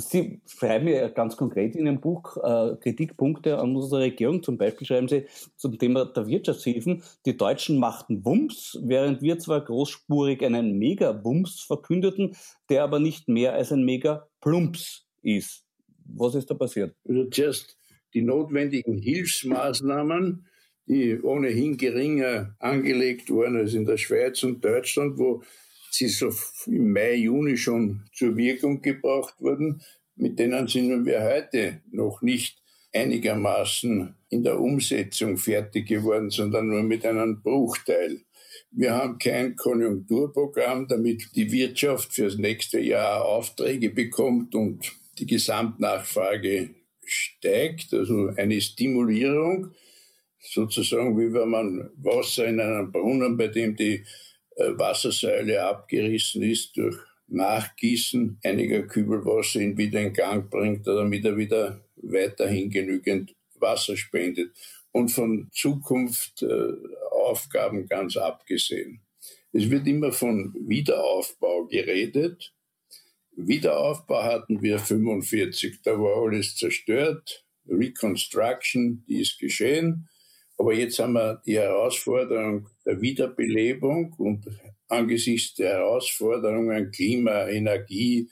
Sie 0.00 0.40
schreiben 0.46 0.88
ja 0.88 1.08
ganz 1.08 1.36
konkret 1.36 1.76
in 1.76 1.86
Ihrem 1.86 2.00
Buch 2.00 2.36
äh, 2.36 2.76
Kritikpunkte 2.76 3.58
an 3.58 3.76
unsere 3.76 4.02
Regierung. 4.02 4.42
Zum 4.42 4.56
Beispiel 4.56 4.86
schreiben 4.86 5.08
Sie 5.08 5.26
zum 5.56 5.78
Thema 5.78 6.06
der 6.06 6.26
Wirtschaftshilfen, 6.26 7.02
die 7.26 7.36
Deutschen 7.36 7.78
machten 7.78 8.24
Wumms, 8.24 8.78
während 8.82 9.22
wir 9.22 9.38
zwar 9.38 9.64
großspurig 9.64 10.44
einen 10.44 10.78
Mega-Wumms 10.78 11.60
verkündeten, 11.60 12.36
der 12.68 12.84
aber 12.84 12.98
nicht 12.98 13.28
mehr 13.28 13.52
als 13.54 13.72
ein 13.72 13.84
Mega-Plumps 13.84 15.06
ist. 15.22 15.64
Was 16.04 16.34
ist 16.34 16.50
da 16.50 16.54
passiert? 16.54 16.94
Also 17.08 17.24
zuerst 17.26 17.76
die 18.14 18.22
notwendigen 18.22 18.98
Hilfsmaßnahmen, 18.98 20.46
die 20.86 21.20
ohnehin 21.20 21.76
geringer 21.76 22.56
angelegt 22.58 23.30
wurden 23.30 23.56
als 23.56 23.74
in 23.74 23.86
der 23.86 23.96
Schweiz 23.96 24.42
und 24.42 24.64
Deutschland, 24.64 25.18
wo 25.18 25.42
sie 25.92 26.08
so 26.08 26.30
im 26.66 26.92
Mai, 26.92 27.14
Juni 27.14 27.56
schon 27.56 28.04
zur 28.12 28.36
Wirkung 28.36 28.82
gebracht 28.82 29.34
wurden, 29.38 29.82
mit 30.16 30.38
denen 30.38 30.66
sind 30.68 31.06
wir 31.06 31.22
heute 31.22 31.80
noch 31.90 32.22
nicht 32.22 32.60
einigermaßen 32.92 34.14
in 34.28 34.42
der 34.42 34.60
Umsetzung 34.60 35.36
fertig 35.36 35.88
geworden, 35.88 36.30
sondern 36.30 36.68
nur 36.68 36.82
mit 36.82 37.04
einem 37.06 37.40
Bruchteil. 37.42 38.20
Wir 38.72 38.94
haben 38.94 39.18
kein 39.18 39.56
Konjunkturprogramm, 39.56 40.86
damit 40.88 41.28
die 41.34 41.50
Wirtschaft 41.50 42.12
fürs 42.12 42.36
nächste 42.36 42.80
Jahr 42.80 43.24
Aufträge 43.24 43.90
bekommt 43.90 44.54
und 44.54 44.92
die 45.18 45.26
Gesamtnachfrage 45.26 46.70
steigt, 47.04 47.92
also 47.92 48.28
eine 48.36 48.60
Stimulierung, 48.60 49.72
sozusagen 50.38 51.18
wie 51.18 51.32
wenn 51.32 51.48
man 51.48 51.90
Wasser 51.96 52.46
in 52.46 52.60
einem 52.60 52.92
Brunnen, 52.92 53.36
bei 53.36 53.48
dem 53.48 53.76
die 53.76 54.04
Wassersäule 54.56 55.62
abgerissen 55.62 56.42
ist, 56.42 56.76
durch 56.76 56.96
Nachgießen 57.28 58.38
einiger 58.42 58.82
Kübel 58.82 59.24
Wasser 59.24 59.60
ihn 59.60 59.76
wieder 59.76 60.00
in 60.00 60.12
Gang 60.12 60.50
bringt, 60.50 60.86
damit 60.86 61.24
er 61.24 61.36
wieder 61.36 61.80
weiterhin 61.96 62.70
genügend 62.70 63.34
Wasser 63.54 63.96
spendet. 63.96 64.52
Und 64.92 65.10
von 65.10 65.48
Zukunft 65.52 66.42
äh, 66.42 66.72
Aufgaben 67.10 67.86
ganz 67.86 68.16
abgesehen. 68.16 69.00
Es 69.52 69.70
wird 69.70 69.86
immer 69.86 70.12
von 70.12 70.54
Wiederaufbau 70.58 71.66
geredet. 71.66 72.52
Wiederaufbau 73.36 74.22
hatten 74.22 74.62
wir 74.62 74.78
45, 74.78 75.82
da 75.82 75.92
war 75.98 76.22
alles 76.24 76.56
zerstört. 76.56 77.44
Reconstruction, 77.68 79.04
die 79.08 79.20
ist 79.20 79.38
geschehen. 79.38 80.08
Aber 80.60 80.74
jetzt 80.74 80.98
haben 80.98 81.14
wir 81.14 81.40
die 81.46 81.58
Herausforderung 81.58 82.68
der 82.84 83.00
Wiederbelebung 83.00 84.12
und 84.18 84.44
angesichts 84.88 85.54
der 85.54 85.78
Herausforderungen 85.78 86.90
Klima, 86.90 87.48
Energie, 87.48 88.28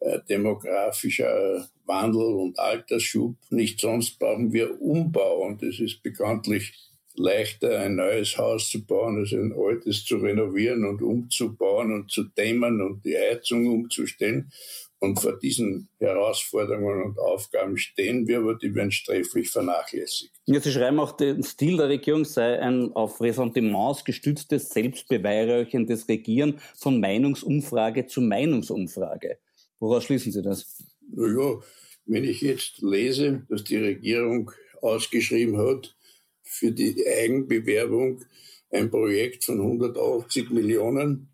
äh, 0.00 0.18
demografischer 0.28 1.66
Wandel 1.86 2.34
und 2.34 2.58
Altersschub. 2.58 3.34
Nicht 3.48 3.80
sonst 3.80 4.18
brauchen 4.18 4.52
wir 4.52 4.78
Umbau 4.78 5.46
und 5.46 5.62
es 5.62 5.80
ist 5.80 6.02
bekanntlich 6.02 6.74
leichter, 7.14 7.80
ein 7.80 7.94
neues 7.94 8.36
Haus 8.36 8.68
zu 8.68 8.84
bauen, 8.84 9.16
als 9.16 9.32
ein 9.32 9.54
altes 9.54 10.04
zu 10.04 10.18
renovieren 10.18 10.84
und 10.84 11.00
umzubauen 11.00 11.94
und 11.94 12.10
zu 12.10 12.24
dämmen 12.24 12.82
und 12.82 13.06
die 13.06 13.16
Heizung 13.16 13.66
umzustellen. 13.66 14.52
Und 15.02 15.18
vor 15.18 15.38
diesen 15.38 15.88
Herausforderungen 15.98 17.02
und 17.02 17.18
Aufgaben 17.18 17.78
stehen 17.78 18.28
wir, 18.28 18.38
aber 18.38 18.54
die 18.56 18.74
werden 18.74 18.92
sträflich 18.92 19.48
vernachlässigt. 19.50 20.30
Ja, 20.44 20.60
Sie 20.60 20.70
schreiben 20.70 21.00
auch, 21.00 21.12
der 21.12 21.42
Stil 21.42 21.78
der 21.78 21.88
Regierung 21.88 22.26
sei 22.26 22.60
ein 22.60 22.92
auf 22.92 23.18
Ressentiments 23.18 24.04
gestütztes, 24.04 24.68
selbstbeweihräuchendes 24.68 26.06
Regieren 26.06 26.60
von 26.76 27.00
Meinungsumfrage 27.00 28.06
zu 28.06 28.20
Meinungsumfrage. 28.20 29.38
Woraus 29.78 30.04
schließen 30.04 30.32
Sie 30.32 30.42
das? 30.42 30.84
Naja, 31.10 31.60
wenn 32.04 32.24
ich 32.24 32.42
jetzt 32.42 32.82
lese, 32.82 33.46
dass 33.48 33.64
die 33.64 33.78
Regierung 33.78 34.50
ausgeschrieben 34.82 35.56
hat, 35.56 35.96
für 36.42 36.72
die 36.72 37.06
Eigenbewerbung 37.06 38.22
ein 38.70 38.90
Projekt 38.90 39.44
von 39.44 39.60
180 39.60 40.50
Millionen, 40.50 41.29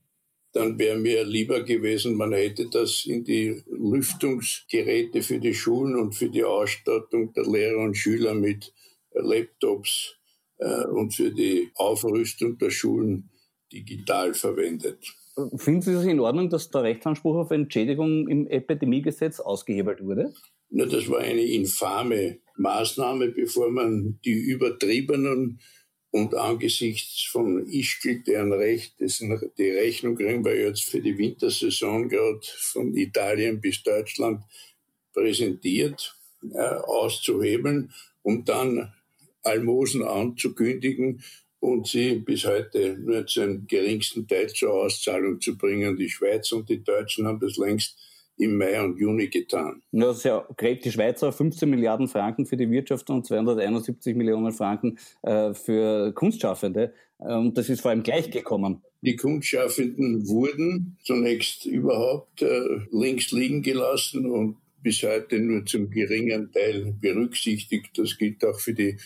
dann 0.57 0.79
wäre 0.79 0.97
mir 0.97 1.23
lieber 1.25 1.63
gewesen, 1.63 2.17
man 2.17 2.33
hätte 2.33 2.71
das 2.71 3.05
in 3.05 3.25
die 3.25 3.63
Lüftungsgeräte 3.67 5.21
für 5.21 5.39
die 5.39 5.53
Schulen 5.53 5.97
und 5.97 6.15
für 6.15 6.31
die 6.31 6.45
Ausstattung 6.45 7.35
der 7.35 7.45
Lehrer 7.45 7.83
und 7.83 7.95
Schüler 7.95 8.33
mit 8.33 8.73
Laptops 9.13 10.17
äh, 10.57 10.87
und 10.87 11.15
für 11.15 11.31
die 11.31 11.69
Aufrüstung 11.75 12.57
der 12.57 12.71
Schulen 12.71 13.29
digital 13.71 14.33
verwendet. 14.33 15.05
Finden 15.57 15.83
Sie 15.83 15.93
es 15.93 16.05
in 16.07 16.21
Ordnung, 16.21 16.49
dass 16.49 16.71
der 16.71 16.85
Rechtsanspruch 16.85 17.37
auf 17.37 17.51
Entschädigung 17.51 18.27
im 18.27 18.47
Epidemiegesetz 18.47 19.41
ausgehebelt 19.41 20.03
wurde? 20.03 20.33
Na, 20.71 20.87
das 20.87 21.11
war 21.11 21.19
eine 21.19 21.43
infame 21.43 22.39
Maßnahme, 22.57 23.29
bevor 23.29 23.71
man 23.71 24.19
die 24.25 24.33
übertriebenen 24.33 25.61
und 26.11 26.35
angesichts 26.35 27.25
von 27.25 27.67
Ischgl, 27.69 28.23
deren 28.23 28.53
Recht, 28.53 28.99
dessen 29.01 29.39
die 29.59 29.71
Rechnung 29.71 30.17
kriegen 30.17 30.45
wir 30.45 30.59
jetzt 30.59 30.85
für 30.85 31.01
die 31.01 31.19
Wintersaison 31.19 32.09
gerade 32.09 32.41
von 32.43 32.95
Italien 32.97 33.61
bis 33.61 33.83
Deutschland 33.83 34.43
präsentiert, 35.13 36.17
äh, 36.53 36.59
auszuhebeln, 36.59 37.93
um 38.23 38.45
dann 38.45 38.93
Almosen 39.43 40.03
anzukündigen 40.03 41.23
und 41.61 41.87
sie 41.87 42.17
bis 42.17 42.45
heute 42.45 42.97
nur 42.99 43.27
zu 43.27 43.43
einem 43.43 43.67
geringsten 43.67 44.27
Teil 44.27 44.49
zur 44.49 44.73
Auszahlung 44.73 45.41
zu 45.41 45.57
bringen. 45.57 45.97
Die 45.97 46.11
Schweiz 46.11 46.53
und 46.53 46.69
die 46.69 46.83
Deutschen 46.83 47.27
haben 47.27 47.41
das 47.41 47.57
längst 47.57 47.97
im 48.39 48.59
Mai 48.59 48.83
und 48.83 48.99
Juni 48.99 49.29
getan. 49.29 49.83
Das 49.93 50.19
ist 50.19 50.25
ja 50.25 50.47
gräbt 50.57 50.85
die 50.85 50.93
Schweizer 50.93 51.33
15 51.33 51.69
Milliarden 51.69 52.09
Franken 52.09 52.47
für 52.47 52.57
die 52.57 52.71
Wirtschaft 52.71 53.11
und 53.11 53.27
271 53.27 54.15
Millionen 54.15 54.53
Franken 54.53 54.99
äh, 55.23 55.53
für 55.55 56.13
Kunstschaffende. 56.13 56.93
Und 57.19 57.57
das 57.57 57.71
ist 57.71 57.81
vor 57.81 57.93
allem 57.93 58.03
gleich 58.03 58.31
gekommen. 58.31 58.83
Die 59.01 59.17
Kunstschaffenden 59.17 60.29
wurden 60.29 60.99
zunächst 61.03 61.65
überhaupt 61.65 62.43
äh, 62.43 62.81
links 62.91 63.33
liegen 63.33 63.63
gelassen 63.63 64.27
und 64.27 64.59
bis 64.83 65.03
heute 65.03 65.41
nur 65.41 65.65
zum 65.65 65.89
geringen 65.91 66.53
Teil 66.53 66.95
berücksichtigt. 67.01 67.99
Das 67.99 68.19
gilt 68.19 68.45
auch 68.45 68.61
für 68.61 68.75
die 68.75 68.99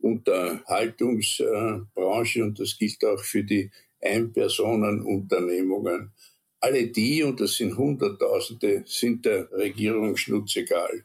Unterhaltungsbranche 0.00 2.44
und 2.44 2.58
das 2.58 2.78
gilt 2.78 3.04
auch 3.04 3.20
für 3.20 3.44
die 3.44 3.70
Einpersonenunternehmungen. 4.00 6.12
Alle 6.60 6.88
die, 6.88 7.22
und 7.22 7.40
das 7.40 7.54
sind 7.54 7.76
Hunderttausende, 7.76 8.82
sind 8.86 9.24
der 9.24 9.50
Regierung 9.52 10.16
schnurzegal. 10.16 11.04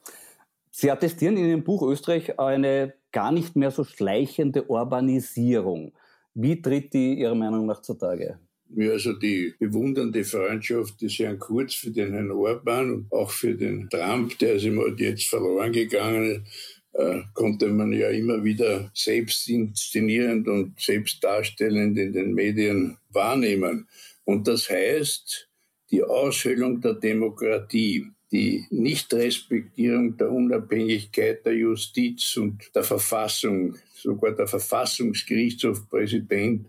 Sie 0.71 0.89
attestieren 0.89 1.37
in 1.37 1.45
Ihrem 1.45 1.63
Buch 1.63 1.83
Österreich 1.83 2.39
eine 2.39 2.93
gar 3.11 3.31
nicht 3.31 3.55
mehr 3.55 3.69
so 3.69 3.83
schleichende 3.83 4.63
Urbanisierung. 4.63 5.93
Wie 6.33 6.59
tritt 6.61 6.93
die 6.93 7.19
Ihrer 7.19 7.35
Meinung 7.35 7.67
nach 7.67 7.81
zutage? 7.81 8.39
mir 8.75 8.93
also 8.93 9.13
die 9.13 9.53
bewundernde 9.59 10.23
Freundschaft 10.23 10.99
des 10.99 11.19
Herrn 11.19 11.37
Kurz 11.37 11.75
für 11.75 11.91
den 11.91 12.11
Herrn 12.11 12.31
Orban 12.31 12.89
und 12.89 13.11
auch 13.11 13.29
für 13.29 13.53
den 13.53 13.87
Trump, 13.87 14.35
der 14.39 14.55
ist 14.55 14.65
halt 14.65 14.99
jetzt 14.99 15.29
verloren 15.29 15.71
gegangen 15.71 16.43
äh, 16.93 17.21
konnte 17.33 17.67
man 17.67 17.91
ja 17.91 18.09
immer 18.09 18.43
wieder 18.43 18.91
selbst 18.93 19.49
inszenierend 19.49 20.47
und 20.47 20.79
selbst 20.79 21.23
darstellend 21.23 21.97
in 21.97 22.13
den 22.13 22.33
Medien 22.33 22.97
wahrnehmen. 23.09 23.87
Und 24.25 24.47
das 24.47 24.69
heißt, 24.69 25.49
die 25.91 26.03
Aushöhlung 26.03 26.81
der 26.81 26.95
Demokratie, 26.95 28.07
die 28.31 28.65
Nichtrespektierung 28.71 30.17
der 30.17 30.31
Unabhängigkeit 30.31 31.45
der 31.45 31.55
Justiz 31.55 32.35
und 32.37 32.63
der 32.73 32.83
Verfassung, 32.83 33.77
sogar 33.93 34.31
der 34.31 34.47
Verfassungsgerichtshofpräsident, 34.47 36.67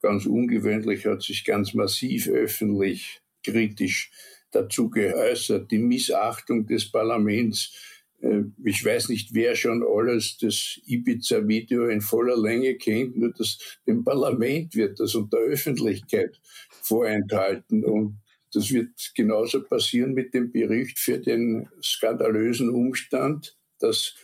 ganz 0.00 0.26
ungewöhnlich, 0.26 1.06
hat 1.06 1.22
sich 1.22 1.44
ganz 1.44 1.74
massiv 1.74 2.28
öffentlich 2.28 3.20
kritisch 3.42 4.12
dazu 4.52 4.88
geäußert, 4.88 5.70
die 5.70 5.78
Missachtung 5.78 6.66
des 6.66 6.90
Parlaments. 6.90 7.72
Äh, 8.20 8.42
ich 8.64 8.84
weiß 8.84 9.08
nicht, 9.08 9.34
wer 9.34 9.54
schon 9.56 9.84
alles 9.86 10.38
das 10.38 10.80
Ibiza-Video 10.86 11.88
in 11.88 12.00
voller 12.00 12.36
Länge 12.36 12.76
kennt, 12.76 13.16
nur 13.16 13.32
das, 13.32 13.58
dem 13.86 14.04
Parlament 14.04 14.74
wird 14.74 15.00
das 15.00 15.14
und 15.14 15.32
der 15.32 15.40
Öffentlichkeit 15.40 16.40
vorenthalten. 16.82 17.84
Und 17.84 18.20
das 18.52 18.72
wird 18.72 19.12
genauso 19.14 19.62
passieren 19.62 20.12
mit 20.12 20.34
dem 20.34 20.50
Bericht 20.52 20.98
für 20.98 21.18
den 21.18 21.68
skandalösen 21.82 22.70
Umstand, 22.70 23.56
dass 23.78 24.14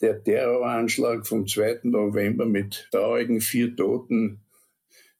der 0.00 0.22
Terroranschlag 0.22 1.26
vom 1.26 1.46
2. 1.46 1.80
November 1.84 2.44
mit 2.44 2.88
traurigen 2.90 3.40
vier 3.40 3.74
Toten 3.74 4.40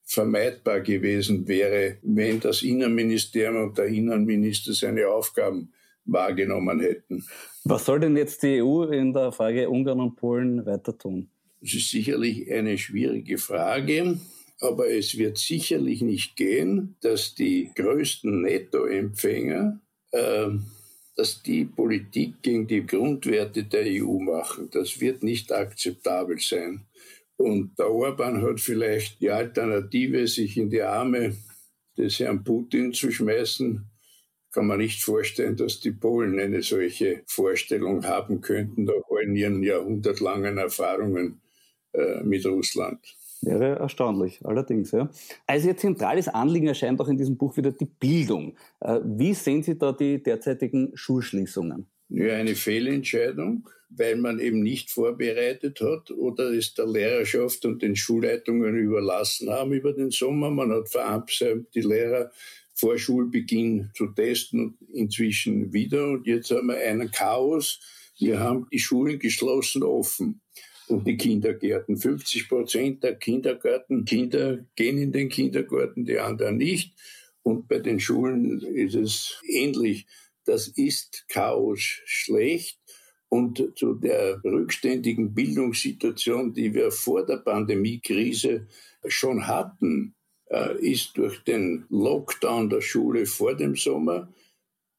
vermeidbar 0.05 0.81
gewesen 0.81 1.47
wäre, 1.49 1.99
wenn 2.03 2.41
das 2.41 2.63
Innenministerium 2.63 3.69
und 3.69 3.79
der 3.79 3.87
Innenminister 3.87 4.75
seine 4.75 5.09
Aufgaben 5.09 5.73
wahrgenommen 6.05 6.81
hätten. 6.81 7.25
Was 7.65 7.85
soll 7.85 8.01
denn 8.01 8.17
jetzt 8.17 8.43
die 8.43 8.63
EU 8.63 8.85
in 8.85 9.13
der 9.13 9.33
Frage 9.33 9.69
Ungarn 9.69 10.01
und 10.01 10.17
Polen 10.17 10.65
weiter 10.67 10.97
tun? 10.97 11.29
Das 11.61 11.75
ist 11.75 11.91
sicherlich 11.91 12.51
eine 12.53 12.77
schwierige 12.77 13.39
Frage. 13.39 14.19
Aber 14.61 14.89
es 14.89 15.19
wird 15.19 15.39
sicherlich 15.39 16.03
nicht 16.03 16.37
gehen, 16.37 16.95
dass 17.01 17.35
die 17.35 17.71
größten 17.75 18.43
Nettoempfänger, 18.43 19.81
äh, 20.13 20.49
dass 21.17 21.43
die 21.43 21.65
Politik 21.65 22.43
gegen 22.43 22.69
die 22.69 22.87
Grundwerte 22.87 23.65
der 23.65 23.85
EU 23.87 24.21
machen. 24.21 24.69
Das 24.71 25.01
wird 25.01 25.25
nicht 25.25 25.51
akzeptabel 25.53 26.39
sein. 26.39 26.87
Und 27.37 27.77
der 27.77 27.91
Orban 27.91 28.41
hat 28.41 28.61
vielleicht 28.61 29.21
die 29.21 29.31
Alternative, 29.31 30.29
sich 30.29 30.57
in 30.57 30.71
die 30.71 30.83
Arme 30.83 31.37
des 31.99 32.21
Herrn 32.21 32.45
Putin 32.45 32.93
zu 32.93 33.11
schmeißen. 33.11 33.85
Kann 34.53 34.67
man 34.67 34.79
nicht 34.79 35.03
vorstellen, 35.03 35.57
dass 35.57 35.81
die 35.81 35.93
Polen 35.93 36.39
eine 36.39 36.63
solche 36.63 37.23
Vorstellung 37.27 38.05
haben 38.05 38.41
könnten, 38.41 38.85
nach 38.85 39.03
all 39.11 39.35
ihren 39.35 39.63
jahrhundertlangen 39.63 40.59
Erfahrungen 40.59 41.41
äh, 41.93 42.23
mit 42.23 42.45
Russland. 42.47 43.01
Wäre 43.43 43.81
erstaunlich, 43.81 44.41
allerdings. 44.45 44.93
Ja. 44.93 45.11
Also 45.47 45.69
Ihr 45.69 45.77
zentrales 45.77 46.29
Anliegen 46.29 46.69
erscheint 46.69 47.01
auch 47.01 47.09
in 47.09 47.19
diesem 47.19 47.37
Buch 47.37 47.57
wieder 47.57 47.73
die 47.73 47.87
Bildung. 47.87 48.57
Äh, 48.81 49.01
wie 49.05 49.35
sehen 49.35 49.65
Sie 49.65 49.77
da 49.77 49.93
die 49.93 50.23
derzeitigen 50.23 50.93
Schulschließungen? 50.95 51.87
Ja, 52.09 52.35
eine 52.35 52.55
Fehlentscheidung, 52.55 53.69
weil 53.89 54.17
man 54.17 54.39
eben 54.39 54.63
nicht 54.63 54.91
vorbereitet 54.91 55.81
hat 55.81 56.11
oder 56.11 56.53
es 56.53 56.75
der 56.75 56.87
Lehrerschaft 56.87 57.65
und 57.65 57.83
den 57.83 57.97
Schulleitungen 57.97 58.77
überlassen 58.77 59.51
haben 59.51 59.73
über 59.73 59.93
den 59.93 60.11
Sommer. 60.11 60.51
Man 60.51 60.71
hat 60.71 60.91
verabsäumt, 60.91 61.75
die 61.75 61.81
Lehrer 61.81 62.31
vor 62.83 62.99
Schulbeginn 62.99 63.91
zu 63.95 64.09
testen 64.09 64.61
und 64.61 64.77
inzwischen 64.93 65.73
wieder. 65.73 66.11
Und 66.11 66.27
jetzt 66.27 66.51
haben 66.51 66.67
wir 66.67 66.79
einen 66.79 67.13
Chaos. 67.13 67.79
Wir 68.19 68.41
haben 68.41 68.67
die 68.73 68.81
Schulen 68.81 69.21
geschlossen 69.21 69.85
offen 69.85 70.41
und 70.89 71.07
die 71.07 71.17
Kindergärten. 71.17 71.97
50 71.97 72.49
Prozent 72.49 73.05
der 73.05 73.15
Kindergartenkinder 73.15 74.67
gehen 74.75 74.99
in 74.99 75.13
den 75.13 75.29
Kindergarten, 75.29 76.05
die 76.05 76.19
anderen 76.19 76.57
nicht. 76.57 76.95
Und 77.45 77.69
bei 77.69 77.79
den 77.79 78.01
Schulen 78.01 78.61
ist 78.61 78.97
es 78.97 79.41
ähnlich. 79.49 80.07
Das 80.45 80.67
ist 80.67 81.29
Chaos 81.29 82.01
schlecht. 82.05 82.81
Und 83.29 83.63
zu 83.77 83.95
der 83.95 84.43
rückständigen 84.43 85.33
Bildungssituation, 85.33 86.53
die 86.53 86.75
wir 86.75 86.91
vor 86.91 87.25
der 87.25 87.37
Pandemiekrise 87.37 88.67
schon 89.07 89.47
hatten, 89.47 90.17
äh, 90.53 90.77
ist 90.79 91.17
durch 91.17 91.43
den 91.45 91.87
Lockdown 91.89 92.69
der 92.69 92.83
Schule 92.83 93.27
vor 93.27 93.55
dem 93.57 93.75
Sommer 93.75 94.33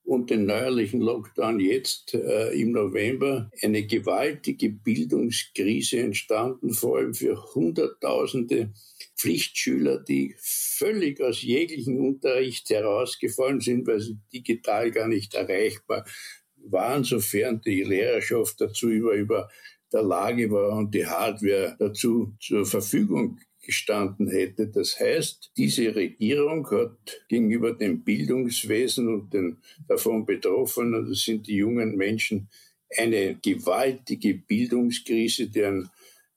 und 0.04 0.30
den 0.30 0.46
neuerlichen 0.46 1.00
Lockdown 1.00 1.60
jetzt 1.60 2.14
äh, 2.14 2.50
im 2.60 2.72
November 2.72 3.50
eine 3.62 3.86
gewaltige 3.86 4.70
Bildungskrise 4.70 6.00
entstanden, 6.00 6.74
vor 6.74 6.98
allem 6.98 7.14
für 7.14 7.54
Hunderttausende 7.54 8.74
Pflichtschüler, 9.16 10.00
die 10.00 10.36
völlig 10.40 11.22
aus 11.22 11.42
jeglichen 11.42 12.00
Unterricht 12.00 12.70
herausgefallen 12.70 13.62
sind, 13.62 13.88
weil 13.88 14.02
sie 14.02 14.18
digital 14.34 14.92
gar 14.92 15.08
nicht 15.08 15.36
erreichbar 15.36 16.06
waren, 16.66 17.04
sofern 17.04 17.62
die 17.62 17.84
Lehrerschaft 17.84 18.60
dazu 18.60 18.90
über, 18.90 19.14
über 19.14 19.50
der 19.94 20.02
Lage 20.02 20.50
war 20.52 20.78
und 20.78 20.94
die 20.94 21.06
Hardware 21.06 21.76
dazu 21.80 22.34
zur 22.40 22.66
Verfügung 22.66 23.40
gestanden 23.64 24.30
hätte. 24.30 24.68
Das 24.68 25.00
heißt, 25.00 25.52
diese 25.58 25.96
Regierung 25.96 26.70
hat 26.70 27.24
gegenüber 27.30 27.74
dem 27.74 28.04
Bildungswesen 28.04 29.08
und 29.08 29.34
den 29.34 29.58
davon 29.88 30.26
Betroffenen, 30.26 31.10
das 31.10 31.22
sind 31.22 31.48
die 31.48 31.56
jungen 31.56 31.96
Menschen, 31.96 32.50
eine 32.96 33.36
gewaltige 33.36 34.36
Bildungskrise, 34.36 35.50
deren 35.50 35.90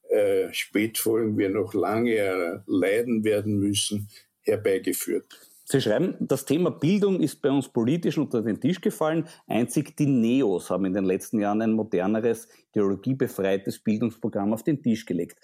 äh, 0.09 0.53
Spätfolgen 0.53 1.37
wir 1.37 1.51
noch 1.51 1.75
lange 1.75 2.15
äh, 2.15 2.59
leiden 2.67 3.25
werden 3.25 3.59
müssen, 3.59 4.09
herbeigeführt. 4.43 5.27
Sie 5.69 5.81
schreiben, 5.81 6.15
das 6.21 6.45
Thema 6.45 6.71
Bildung 6.71 7.19
ist 7.21 7.43
bei 7.43 7.51
uns 7.51 7.69
politisch 7.69 8.17
unter 8.19 8.41
den 8.41 8.61
Tisch 8.61 8.81
gefallen. 8.81 9.27
Einzig 9.49 9.97
die 9.97 10.07
Neos 10.07 10.71
haben 10.71 10.85
in 10.85 10.95
den 10.95 11.05
letzten 11.05 11.41
Jahren 11.41 11.61
ein 11.61 11.73
moderneres, 11.73 12.47
ideologiebefreites 12.71 13.81
Bildungsprogramm 13.81 14.53
auf 14.53 14.63
den 14.63 14.81
Tisch 14.81 15.05
gelegt. 15.05 15.41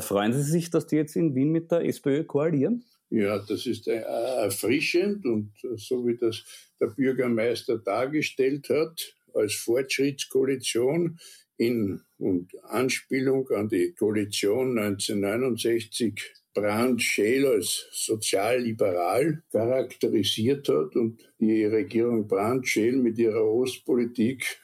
Freuen 0.00 0.32
Sie 0.32 0.42
sich, 0.42 0.70
dass 0.70 0.86
die 0.86 0.96
jetzt 0.96 1.16
in 1.16 1.34
Wien 1.34 1.50
mit 1.50 1.70
der 1.70 1.84
SPÖ 1.84 2.24
koalieren? 2.24 2.84
Ja, 3.10 3.38
das 3.38 3.66
ist 3.66 3.88
äh, 3.88 4.00
erfrischend 4.00 5.26
und 5.26 5.52
so 5.76 6.06
wie 6.06 6.16
das 6.16 6.44
der 6.80 6.86
Bürgermeister 6.86 7.76
dargestellt 7.76 8.70
hat, 8.70 9.14
als 9.34 9.54
Fortschrittskoalition 9.54 11.18
in 11.58 12.00
und 12.18 12.50
Anspielung 12.64 13.48
an 13.50 13.68
die 13.68 13.92
Koalition 13.92 14.78
1969 14.78 16.22
Brandt 16.54 17.02
Scheel 17.02 17.46
als 17.46 17.86
sozialliberal 17.92 19.42
charakterisiert 19.52 20.68
hat 20.68 20.96
und 20.96 21.20
die 21.38 21.64
Regierung 21.64 22.26
Brandt 22.28 22.68
Scheel 22.68 22.96
mit 22.96 23.18
ihrer 23.18 23.44
Ostpolitik 23.44 24.58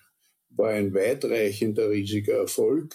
war 0.50 0.70
ein 0.70 0.92
weitreichender 0.92 1.90
riesiger 1.90 2.38
Erfolg. 2.38 2.94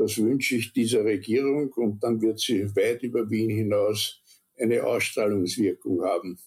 Das 0.00 0.16
wünsche 0.16 0.56
ich 0.56 0.72
dieser 0.72 1.04
Regierung 1.04 1.70
und 1.74 2.02
dann 2.02 2.22
wird 2.22 2.40
sie 2.40 2.74
weit 2.74 3.02
über 3.02 3.28
Wien 3.28 3.50
hinaus 3.50 4.22
eine 4.58 4.82
Ausstrahlungswirkung 4.82 6.02
haben. 6.02 6.38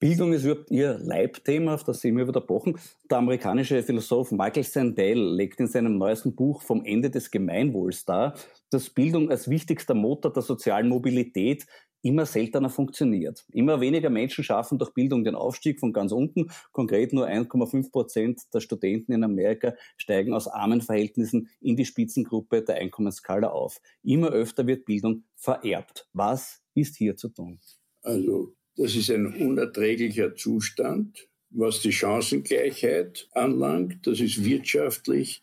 Bildung 0.00 0.32
ist 0.32 0.44
überhaupt 0.44 0.70
Ihr 0.70 0.98
Leibthema, 1.02 1.74
auf 1.74 1.84
das 1.84 2.00
Sie 2.00 2.08
immer 2.08 2.26
wieder 2.26 2.40
pochen. 2.40 2.78
Der 3.10 3.18
amerikanische 3.18 3.82
Philosoph 3.82 4.32
Michael 4.32 4.64
Sandel 4.64 5.34
legt 5.34 5.60
in 5.60 5.66
seinem 5.66 5.98
neuesten 5.98 6.34
Buch 6.34 6.62
Vom 6.62 6.82
Ende 6.86 7.10
des 7.10 7.30
Gemeinwohls 7.30 8.06
dar, 8.06 8.38
dass 8.70 8.88
Bildung 8.88 9.30
als 9.30 9.50
wichtigster 9.50 9.94
Motor 9.94 10.32
der 10.32 10.42
sozialen 10.42 10.88
Mobilität 10.88 11.66
immer 12.04 12.26
seltener 12.26 12.68
funktioniert. 12.68 13.44
Immer 13.50 13.80
weniger 13.80 14.10
Menschen 14.10 14.44
schaffen 14.44 14.78
durch 14.78 14.92
Bildung 14.92 15.24
den 15.24 15.34
Aufstieg 15.34 15.80
von 15.80 15.92
ganz 15.92 16.12
unten. 16.12 16.50
Konkret 16.70 17.12
nur 17.14 17.26
1,5 17.26 17.90
Prozent 17.90 18.42
der 18.52 18.60
Studenten 18.60 19.12
in 19.12 19.24
Amerika 19.24 19.74
steigen 19.96 20.34
aus 20.34 20.46
armen 20.46 20.82
Verhältnissen 20.82 21.48
in 21.60 21.76
die 21.76 21.86
Spitzengruppe 21.86 22.62
der 22.62 22.76
Einkommensskala 22.76 23.48
auf. 23.48 23.80
Immer 24.02 24.28
öfter 24.28 24.66
wird 24.66 24.84
Bildung 24.84 25.24
vererbt. 25.34 26.06
Was 26.12 26.62
ist 26.74 26.96
hier 26.96 27.16
zu 27.16 27.30
tun? 27.30 27.58
Also, 28.02 28.54
das 28.76 28.94
ist 28.94 29.10
ein 29.10 29.26
unerträglicher 29.34 30.34
Zustand, 30.34 31.26
was 31.48 31.80
die 31.80 31.92
Chancengleichheit 31.92 33.28
anlangt. 33.32 34.06
Das 34.06 34.20
ist 34.20 34.44
wirtschaftlich 34.44 35.40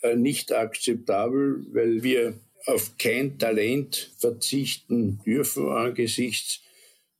äh, 0.00 0.16
nicht 0.16 0.52
akzeptabel, 0.52 1.64
weil 1.72 2.02
wir 2.02 2.40
auf 2.66 2.96
kein 2.98 3.38
Talent 3.38 4.12
verzichten 4.18 5.20
dürfen 5.24 5.68
angesichts 5.68 6.62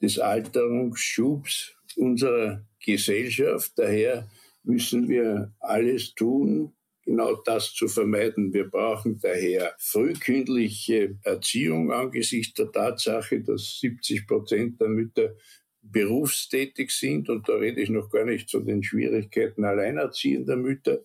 des 0.01 0.19
Alterungsschubs 0.19 1.75
unserer 1.97 2.67
Gesellschaft. 2.85 3.73
Daher 3.77 4.29
müssen 4.65 5.09
wir 5.09 5.53
alles 5.61 6.15
tun, 6.15 6.73
genau 7.05 7.35
das 7.37 7.73
zu 7.73 7.89
vermeiden. 7.89 8.53
Wir 8.53 8.69
brauchen 8.69 9.19
daher 9.21 9.75
frühkindliche 9.79 11.19
Erziehung 11.23 11.93
angesichts 11.93 12.55
der 12.55 12.71
Tatsache, 12.71 13.41
dass 13.41 13.81
70 13.81 14.27
Prozent 14.27 14.81
der 14.81 14.89
Mütter 14.89 15.35
berufstätig 15.83 16.93
sind, 16.93 17.29
und 17.29 17.49
da 17.49 17.55
rede 17.55 17.81
ich 17.81 17.91
noch 17.91 18.09
gar 18.09 18.25
nicht 18.25 18.51
von 18.51 18.65
den 18.65 18.85
Schwierigkeiten 18.85 19.65
alleinerziehender 19.65 20.57
Mütter. 20.57 21.03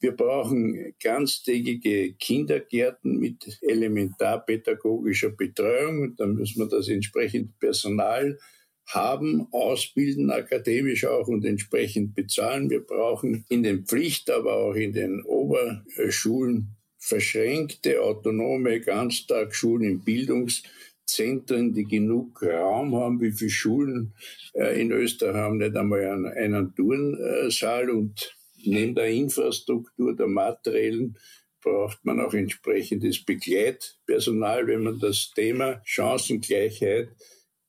Wir 0.00 0.12
brauchen 0.12 0.94
ganztägige 1.02 2.12
Kindergärten 2.14 3.18
mit 3.18 3.58
elementarpädagogischer 3.62 5.30
Betreuung. 5.30 6.02
Und 6.02 6.20
dann 6.20 6.34
müssen 6.34 6.60
wir 6.60 6.68
das 6.68 6.88
entsprechend 6.88 7.58
Personal 7.58 8.38
haben, 8.86 9.48
ausbilden, 9.52 10.30
akademisch 10.30 11.04
auch 11.04 11.28
und 11.28 11.44
entsprechend 11.44 12.14
bezahlen. 12.14 12.70
Wir 12.70 12.80
brauchen 12.80 13.44
in 13.48 13.62
den 13.62 13.84
Pflicht, 13.84 14.30
aber 14.30 14.54
auch 14.54 14.74
in 14.74 14.92
den 14.92 15.22
Oberschulen 15.22 16.76
verschränkte, 16.98 18.02
autonome 18.02 18.80
Ganztagsschulen 18.80 19.88
in 19.88 20.04
Bildungszentren, 20.04 21.74
die 21.74 21.84
genug 21.84 22.42
Raum 22.42 22.94
haben. 22.96 23.20
Wie 23.20 23.32
viele 23.32 23.50
Schulen 23.50 24.14
äh, 24.54 24.80
in 24.80 24.90
Österreich 24.90 25.34
haben 25.34 25.58
nicht 25.58 25.76
einmal 25.76 26.04
einen, 26.04 26.26
einen 26.26 26.74
Turnsaal 26.74 27.90
und 27.90 28.37
neben 28.64 28.94
der 28.94 29.08
Infrastruktur, 29.08 30.14
der 30.14 30.26
materiellen, 30.26 31.16
braucht 31.60 32.04
man 32.04 32.20
auch 32.20 32.34
entsprechendes 32.34 33.24
Begleitpersonal, 33.24 34.66
wenn 34.66 34.84
man 34.84 34.98
das 34.98 35.32
Thema 35.34 35.80
Chancengleichheit, 35.84 37.08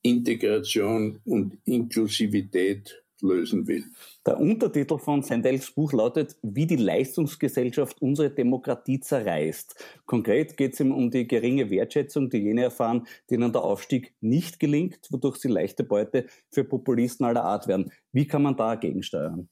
Integration 0.01 1.19
und 1.25 1.57
Inklusivität 1.65 3.03
lösen 3.21 3.67
will. 3.67 3.83
Der 4.25 4.39
Untertitel 4.39 4.97
von 4.97 5.23
Sendels 5.23 5.71
Buch 5.71 5.91
lautet, 5.91 6.37
wie 6.41 6.65
die 6.65 6.77
Leistungsgesellschaft 6.77 8.01
unsere 8.01 8.29
Demokratie 8.29 8.99
zerreißt. 8.99 9.75
Konkret 10.05 10.55
geht 10.55 10.73
es 10.73 10.79
ihm 10.79 10.93
um 10.93 11.11
die 11.11 11.27
geringe 11.27 11.69
Wertschätzung, 11.69 12.29
die 12.29 12.37
jene 12.37 12.63
erfahren, 12.63 13.07
denen 13.29 13.51
der 13.51 13.63
Aufstieg 13.63 14.13
nicht 14.21 14.59
gelingt, 14.59 14.99
wodurch 15.09 15.37
sie 15.37 15.49
leichte 15.49 15.83
Beute 15.83 16.27
für 16.49 16.63
Populisten 16.63 17.25
aller 17.25 17.43
Art 17.43 17.67
werden. 17.67 17.91
Wie 18.11 18.27
kann 18.27 18.43
man 18.43 18.55
dagegen 18.55 19.03
steuern? 19.03 19.49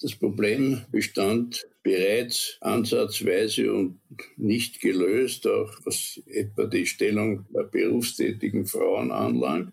Das 0.00 0.14
Problem 0.14 0.82
bestand 0.92 1.66
bereits 1.82 2.58
ansatzweise 2.60 3.72
und 3.72 4.00
nicht 4.36 4.80
gelöst, 4.80 5.46
auch 5.46 5.72
was 5.84 6.20
etwa 6.26 6.66
die 6.66 6.86
Stellung 6.86 7.46
der 7.48 7.62
berufstätigen 7.62 8.66
Frauen 8.66 9.10
anlangt. 9.10 9.72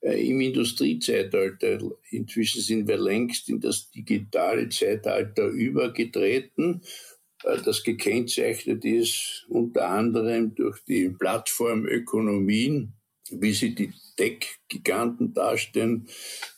Äh, 0.00 0.28
Im 0.28 0.42
Industriezeitalter, 0.42 1.78
inzwischen 2.10 2.60
sind 2.60 2.88
wir 2.88 2.98
längst 2.98 3.48
in 3.48 3.60
das 3.60 3.90
digitale 3.90 4.68
Zeitalter 4.68 5.46
übergetreten, 5.46 6.82
äh, 7.44 7.58
das 7.64 7.82
gekennzeichnet 7.82 8.84
ist 8.84 9.46
unter 9.48 9.88
anderem 9.88 10.54
durch 10.54 10.84
die 10.84 11.08
Plattformökonomien, 11.08 12.92
wie 13.30 13.52
sie 13.52 13.74
die 13.74 13.92
Tech-Giganten 14.16 15.32
darstellen, 15.32 16.06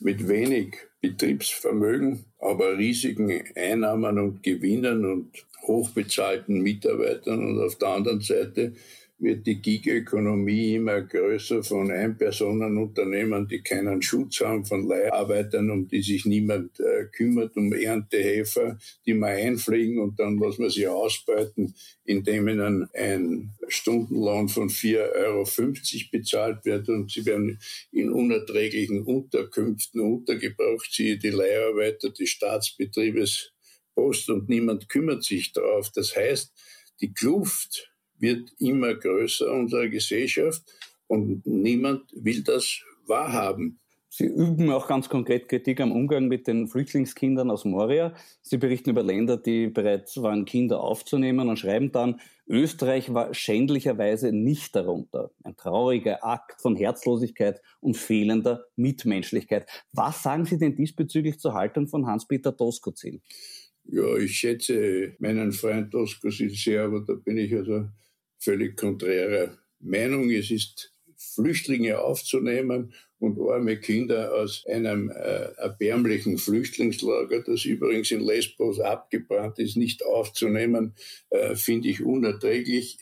mit 0.01 0.27
wenig 0.27 0.75
Betriebsvermögen, 1.01 2.25
aber 2.47 2.79
riesigen 2.79 3.43
Einnahmen 3.55 4.19
und 4.19 4.43
Gewinnen 4.43 5.05
und 5.05 5.31
hochbezahlten 5.63 6.61
Mitarbeitern 6.61 7.45
und 7.45 7.61
auf 7.61 7.77
der 7.77 7.89
anderen 7.89 8.21
Seite 8.21 8.73
wird 9.19 9.47
die 9.47 9.63
Gig-Ökonomie 9.63 10.75
immer 10.75 11.01
größer 11.01 11.63
von 11.63 11.91
Einpersonenunternehmen, 11.91 13.49
die 13.49 13.63
keinen 13.63 14.03
Schutz 14.03 14.41
haben, 14.41 14.67
von 14.67 14.87
Leiharbeitern, 14.87 15.71
um 15.71 15.89
die 15.89 16.03
sich 16.03 16.27
niemand 16.27 16.79
äh, 16.81 17.07
kümmert, 17.07 17.57
um 17.57 17.73
Erntehelfer, 17.73 18.79
die 19.07 19.15
mal 19.15 19.35
einfliegen 19.35 19.99
und 20.01 20.21
dann 20.21 20.35
muss 20.35 20.59
man 20.59 20.69
sie 20.69 20.87
ausbeuten, 20.87 21.75
indem 22.05 22.49
ihnen 22.49 22.89
ein 22.93 23.55
Stundenlohn 23.69 24.49
von 24.49 24.69
4,50 24.69 25.15
Euro 25.25 26.09
bezahlt 26.13 26.65
wird 26.67 26.89
und 26.91 27.11
sie 27.11 27.25
werden 27.25 27.59
in 27.93 28.13
unerträglichen 28.13 29.03
Unterkünften 29.03 30.01
untergebracht, 30.01 30.93
siehe 30.93 31.17
die 31.17 31.31
Leiharbeiter 31.31 32.11
des 32.11 32.29
Staatsbetriebes 32.29 33.53
Post 33.95 34.29
und 34.29 34.51
niemand 34.51 34.91
kümmert 34.91 35.25
sich 35.25 35.53
darauf. 35.53 35.91
Das 35.91 36.15
heißt, 36.15 36.53
die 37.01 37.15
Kluft 37.15 37.91
wird 38.19 38.53
immer 38.59 38.95
größer, 38.95 39.53
unserer 39.53 39.89
Gesellschaft, 39.89 40.63
und 41.09 41.47
niemand 41.47 42.03
will 42.15 42.43
das 42.43 42.81
wahrhaben. 43.07 43.79
Sie 44.09 44.25
üben 44.25 44.71
auch 44.71 44.89
ganz 44.89 45.11
konkret 45.11 45.47
Kritik 45.47 45.79
am 45.79 45.93
Umgang 45.93 46.27
mit 46.27 46.47
den 46.47 46.69
Flüchtlingskindern 46.69 47.51
aus 47.51 47.67
Moria. 47.67 48.15
Sie 48.41 48.57
berichten 48.57 48.89
über 48.89 49.03
Länder, 49.03 49.37
die 49.37 49.67
bereits 49.67 50.17
waren, 50.23 50.47
Kinder 50.47 50.81
aufzunehmen 50.81 51.51
und 51.51 51.59
schreiben 51.59 51.93
dann, 51.93 52.21
Österreich 52.49 53.13
war 53.13 53.35
schändlicherweise 53.35 54.33
nicht 54.33 54.75
darunter. 54.75 55.33
Ein 55.45 55.57
trauriger 55.57 56.25
Akt 56.25 56.63
von 56.63 56.77
Herzlosigkeit 56.77 57.61
und 57.81 57.99
fehlender 57.99 58.65
Mitmenschlichkeit. 58.77 59.69
Was 59.93 60.23
sagen 60.23 60.47
Sie 60.47 60.57
denn 60.57 60.77
diesbezüglich 60.77 61.39
zur 61.39 61.53
Haltung 61.53 61.87
von 61.87 62.07
Hans-Peter 62.07 62.53
Doskozil? 62.53 63.21
Ja, 63.85 64.17
ich 64.17 64.39
schätze 64.39 65.15
meinen 65.19 65.53
Freund 65.53 65.93
Doskozil 65.93 66.51
sehr, 66.51 66.85
aber 66.85 67.05
da 67.07 67.15
bin 67.15 67.37
ich 67.37 67.55
also 67.55 67.85
völlig 68.39 68.77
konträrer 68.77 69.57
Meinung. 69.81 70.31
Es 70.31 70.51
ist 70.51 70.93
Flüchtlinge 71.17 72.01
aufzunehmen 72.01 72.93
und 73.19 73.41
arme 73.41 73.79
Kinder 73.79 74.35
aus 74.35 74.65
einem 74.67 75.11
äh, 75.11 75.53
erbärmlichen 75.57 76.39
Flüchtlingslager, 76.39 77.43
das 77.43 77.65
übrigens 77.65 78.11
in 78.11 78.21
Lesbos 78.21 78.81
abgebrannt 78.81 79.59
ist, 79.59 79.77
nicht 79.77 80.05
aufzunehmen, 80.05 80.95
äh, 81.31 81.55
finde 81.55 81.89
ich 81.89 82.03
unerträglich. 82.03 82.99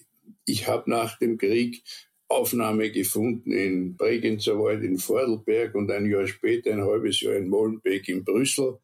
Ich 0.46 0.68
habe 0.68 0.90
nach 0.90 1.18
dem 1.18 1.38
Krieg 1.38 1.82
Aufnahme 2.28 2.90
gefunden 2.90 3.52
in 3.52 3.96
Bregenzerwald 3.96 4.82
in 4.82 4.98
Vordelberg 4.98 5.74
und 5.74 5.90
ein 5.90 6.06
Jahr 6.06 6.26
später, 6.26 6.72
ein 6.72 6.82
halbes 6.82 7.20
Jahr 7.20 7.34
in 7.34 7.48
Molenbeek 7.48 8.08
in 8.08 8.24
Brüssel. 8.24 8.78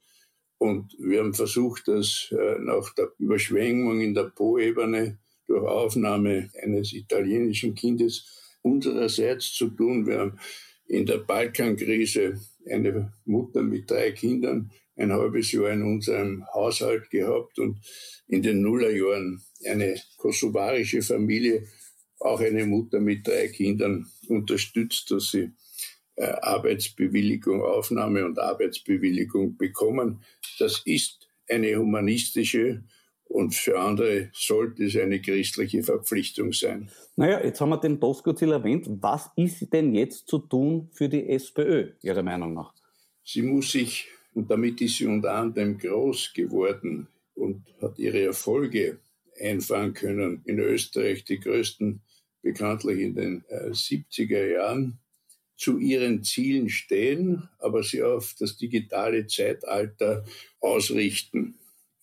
Und 0.58 0.94
wir 0.98 1.20
haben 1.20 1.32
versucht, 1.32 1.88
das 1.88 2.28
äh, 2.32 2.58
nach 2.58 2.92
der 2.94 3.12
Überschwemmung 3.18 4.00
in 4.00 4.14
der 4.14 4.24
Po-Ebene 4.24 5.18
durch 5.50 5.66
Aufnahme 5.66 6.48
eines 6.62 6.92
italienischen 6.92 7.74
Kindes 7.74 8.24
unsererseits 8.62 9.52
zu 9.52 9.70
tun. 9.70 10.06
Wir 10.06 10.20
haben 10.20 10.38
in 10.86 11.06
der 11.06 11.18
Balkankrise 11.18 12.40
eine 12.70 13.12
Mutter 13.24 13.62
mit 13.62 13.90
drei 13.90 14.12
Kindern 14.12 14.70
ein 14.96 15.12
halbes 15.12 15.50
Jahr 15.50 15.70
in 15.70 15.82
unserem 15.82 16.46
Haushalt 16.54 17.10
gehabt 17.10 17.58
und 17.58 17.80
in 18.28 18.42
den 18.42 18.62
Nullerjahren 18.62 19.42
eine 19.66 19.96
kosovarische 20.18 21.02
Familie, 21.02 21.66
auch 22.20 22.40
eine 22.40 22.66
Mutter 22.66 23.00
mit 23.00 23.26
drei 23.26 23.48
Kindern 23.48 24.06
unterstützt, 24.28 25.10
dass 25.10 25.32
sie 25.32 25.50
äh, 26.14 26.26
Arbeitsbewilligung, 26.26 27.62
Aufnahme 27.62 28.24
und 28.24 28.38
Arbeitsbewilligung 28.38 29.56
bekommen. 29.56 30.22
Das 30.60 30.82
ist 30.84 31.28
eine 31.48 31.74
humanistische 31.76 32.84
und 33.30 33.54
für 33.54 33.78
andere 33.78 34.28
sollte 34.32 34.84
es 34.84 34.96
eine 34.96 35.20
christliche 35.20 35.84
Verpflichtung 35.84 36.52
sein. 36.52 36.90
Naja, 37.14 37.40
jetzt 37.44 37.60
haben 37.60 37.70
wir 37.70 37.76
den 37.78 38.00
Doskozil 38.00 38.50
erwähnt. 38.50 38.86
Was 39.00 39.30
ist 39.36 39.72
denn 39.72 39.94
jetzt 39.94 40.26
zu 40.26 40.38
tun 40.38 40.90
für 40.92 41.08
die 41.08 41.28
SPÖ, 41.28 41.92
Ihrer 42.02 42.24
Meinung 42.24 42.54
nach? 42.54 42.74
Sie 43.22 43.42
muss 43.42 43.70
sich, 43.70 44.08
und 44.34 44.50
damit 44.50 44.80
ist 44.80 44.96
sie 44.96 45.06
unter 45.06 45.32
anderem 45.32 45.78
groß 45.78 46.32
geworden 46.34 47.06
und 47.34 47.64
hat 47.80 47.98
ihre 48.00 48.20
Erfolge 48.22 48.98
einfahren 49.40 49.94
können. 49.94 50.42
In 50.44 50.58
Österreich 50.58 51.24
die 51.24 51.38
größten 51.38 52.00
bekanntlich 52.42 52.98
in 52.98 53.14
den 53.14 53.44
äh, 53.48 53.70
70er 53.70 54.46
Jahren 54.54 54.98
zu 55.56 55.78
ihren 55.78 56.24
Zielen 56.24 56.68
stehen, 56.68 57.48
aber 57.58 57.84
sie 57.84 58.02
auf 58.02 58.34
das 58.40 58.56
digitale 58.56 59.26
Zeitalter 59.26 60.24
ausrichten. 60.58 61.54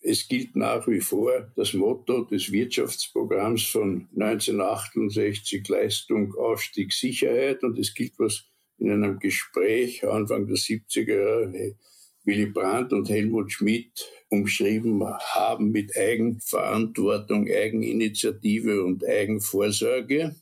Es 0.01 0.27
gilt 0.27 0.55
nach 0.55 0.87
wie 0.87 1.01
vor 1.01 1.51
das 1.55 1.73
Motto 1.73 2.23
des 2.23 2.51
Wirtschaftsprogramms 2.51 3.63
von 3.63 4.07
1968 4.15 5.67
Leistung, 5.67 6.33
Aufstieg, 6.35 6.93
Sicherheit. 6.93 7.63
Und 7.63 7.77
es 7.79 7.93
gilt, 7.93 8.13
was 8.17 8.45
in 8.77 8.91
einem 8.91 9.19
Gespräch 9.19 10.07
Anfang 10.07 10.47
der 10.47 10.55
70er 10.55 11.17
Jahre 11.17 11.75
Willy 12.27 12.47
Brandt 12.47 12.91
und 12.91 13.09
Helmut 13.09 13.53
Schmidt 13.53 14.05
umschrieben 14.29 15.01
haben 15.05 15.71
mit 15.71 15.95
Eigenverantwortung, 15.95 17.47
Eigeninitiative 17.47 18.83
und 18.83 19.05
Eigenvorsorge, 19.05 20.35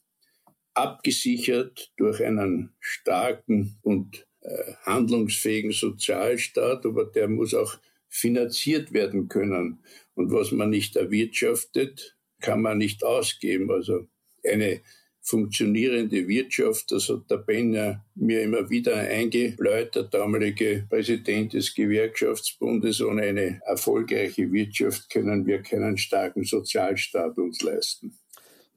abgesichert 0.73 1.93
durch 1.97 2.23
einen 2.23 2.73
starken 2.79 3.77
und 3.83 4.27
äh, 4.41 4.73
handlungsfähigen 4.83 5.71
Sozialstaat, 5.71 6.85
aber 6.87 7.05
der 7.05 7.27
muss 7.27 7.53
auch 7.53 7.77
finanziert 8.15 8.93
werden 8.93 9.28
können. 9.28 9.80
Und 10.13 10.32
was 10.32 10.51
man 10.51 10.69
nicht 10.69 10.95
erwirtschaftet, 10.95 12.17
kann 12.39 12.62
man 12.62 12.78
nicht 12.78 13.04
ausgeben. 13.04 13.69
Also 13.69 14.08
eine 14.43 14.82
funktionierende 15.21 16.28
Wirtschaft, 16.28 16.91
das 16.91 17.10
hat 17.10 17.30
der 17.30 17.38
Benner 17.38 18.06
mir 18.13 18.41
immer 18.43 18.69
wieder 18.69 18.95
eingebläut, 18.95 19.95
der 19.95 20.04
damalige 20.04 20.86
Präsident 20.88 21.54
des 21.54 21.73
Gewerkschaftsbundes. 21.73 23.01
Ohne 23.01 23.23
eine 23.23 23.60
erfolgreiche 23.65 24.51
Wirtschaft 24.51 25.10
können 25.10 25.45
wir 25.45 25.62
keinen 25.62 25.97
starken 25.97 26.43
Sozialstaat 26.43 27.38
uns 27.38 27.62
leisten. 27.62 28.17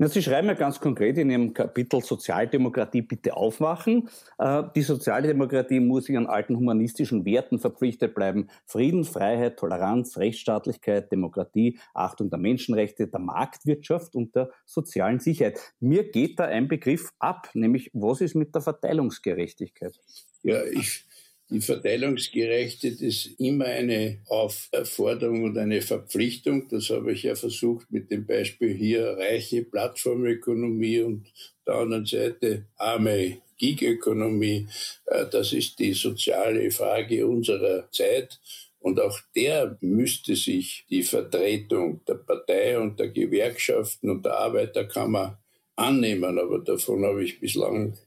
Na, 0.00 0.06
Sie 0.06 0.22
schreiben 0.22 0.46
ja 0.46 0.54
ganz 0.54 0.78
konkret 0.78 1.18
in 1.18 1.28
Ihrem 1.28 1.52
Kapitel 1.52 2.00
Sozialdemokratie 2.00 3.02
bitte 3.02 3.36
aufwachen. 3.36 4.08
Äh, 4.38 4.62
die 4.76 4.82
Sozialdemokratie 4.82 5.80
muss 5.80 6.04
sich 6.04 6.16
an 6.16 6.28
alten 6.28 6.56
humanistischen 6.56 7.24
Werten 7.24 7.58
verpflichtet 7.58 8.14
bleiben. 8.14 8.46
Frieden, 8.64 9.02
Freiheit, 9.02 9.58
Toleranz, 9.58 10.16
Rechtsstaatlichkeit, 10.16 11.10
Demokratie, 11.10 11.80
Achtung 11.94 12.30
der 12.30 12.38
Menschenrechte, 12.38 13.08
der 13.08 13.18
Marktwirtschaft 13.18 14.14
und 14.14 14.36
der 14.36 14.50
sozialen 14.66 15.18
Sicherheit. 15.18 15.58
Mir 15.80 16.08
geht 16.08 16.38
da 16.38 16.44
ein 16.44 16.68
Begriff 16.68 17.10
ab, 17.18 17.50
nämlich 17.54 17.90
was 17.92 18.20
ist 18.20 18.36
mit 18.36 18.54
der 18.54 18.62
Verteilungsgerechtigkeit? 18.62 19.98
Ja, 20.44 20.62
ich 20.62 21.07
die 21.50 21.60
Verteilungsgerechte 21.60 22.88
ist 22.88 23.26
immer 23.38 23.64
eine 23.64 24.18
Aufforderung 24.26 25.44
und 25.44 25.56
eine 25.56 25.80
Verpflichtung. 25.80 26.68
Das 26.68 26.90
habe 26.90 27.12
ich 27.12 27.22
ja 27.22 27.34
versucht 27.36 27.90
mit 27.90 28.10
dem 28.10 28.26
Beispiel 28.26 28.74
hier 28.74 29.16
reiche 29.16 29.62
Plattformökonomie 29.62 31.00
und 31.00 31.26
der 31.66 31.76
anderen 31.76 32.04
Seite 32.04 32.66
arme 32.76 33.38
Gig-Ökonomie. 33.56 34.68
Äh, 35.06 35.26
das 35.30 35.52
ist 35.52 35.78
die 35.78 35.94
soziale 35.94 36.70
Frage 36.70 37.26
unserer 37.26 37.90
Zeit. 37.92 38.38
Und 38.80 39.00
auch 39.00 39.18
der 39.34 39.76
müsste 39.80 40.36
sich 40.36 40.84
die 40.88 41.02
Vertretung 41.02 42.00
der 42.06 42.14
Partei 42.14 42.78
und 42.78 43.00
der 43.00 43.08
Gewerkschaften 43.08 44.10
und 44.10 44.24
der 44.24 44.38
Arbeiterkammer 44.38 45.38
annehmen. 45.76 46.38
Aber 46.38 46.58
davon 46.58 47.04
habe 47.04 47.24
ich 47.24 47.40
bislang 47.40 47.98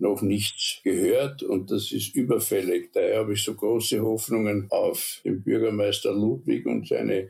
noch 0.00 0.22
nichts 0.22 0.80
gehört 0.82 1.42
und 1.42 1.70
das 1.70 1.92
ist 1.92 2.14
überfällig. 2.14 2.92
Daher 2.92 3.20
habe 3.20 3.34
ich 3.34 3.42
so 3.42 3.54
große 3.54 4.00
Hoffnungen 4.00 4.66
auf 4.70 5.20
den 5.24 5.42
Bürgermeister 5.42 6.12
Ludwig 6.12 6.66
und 6.66 6.88
seine 6.88 7.28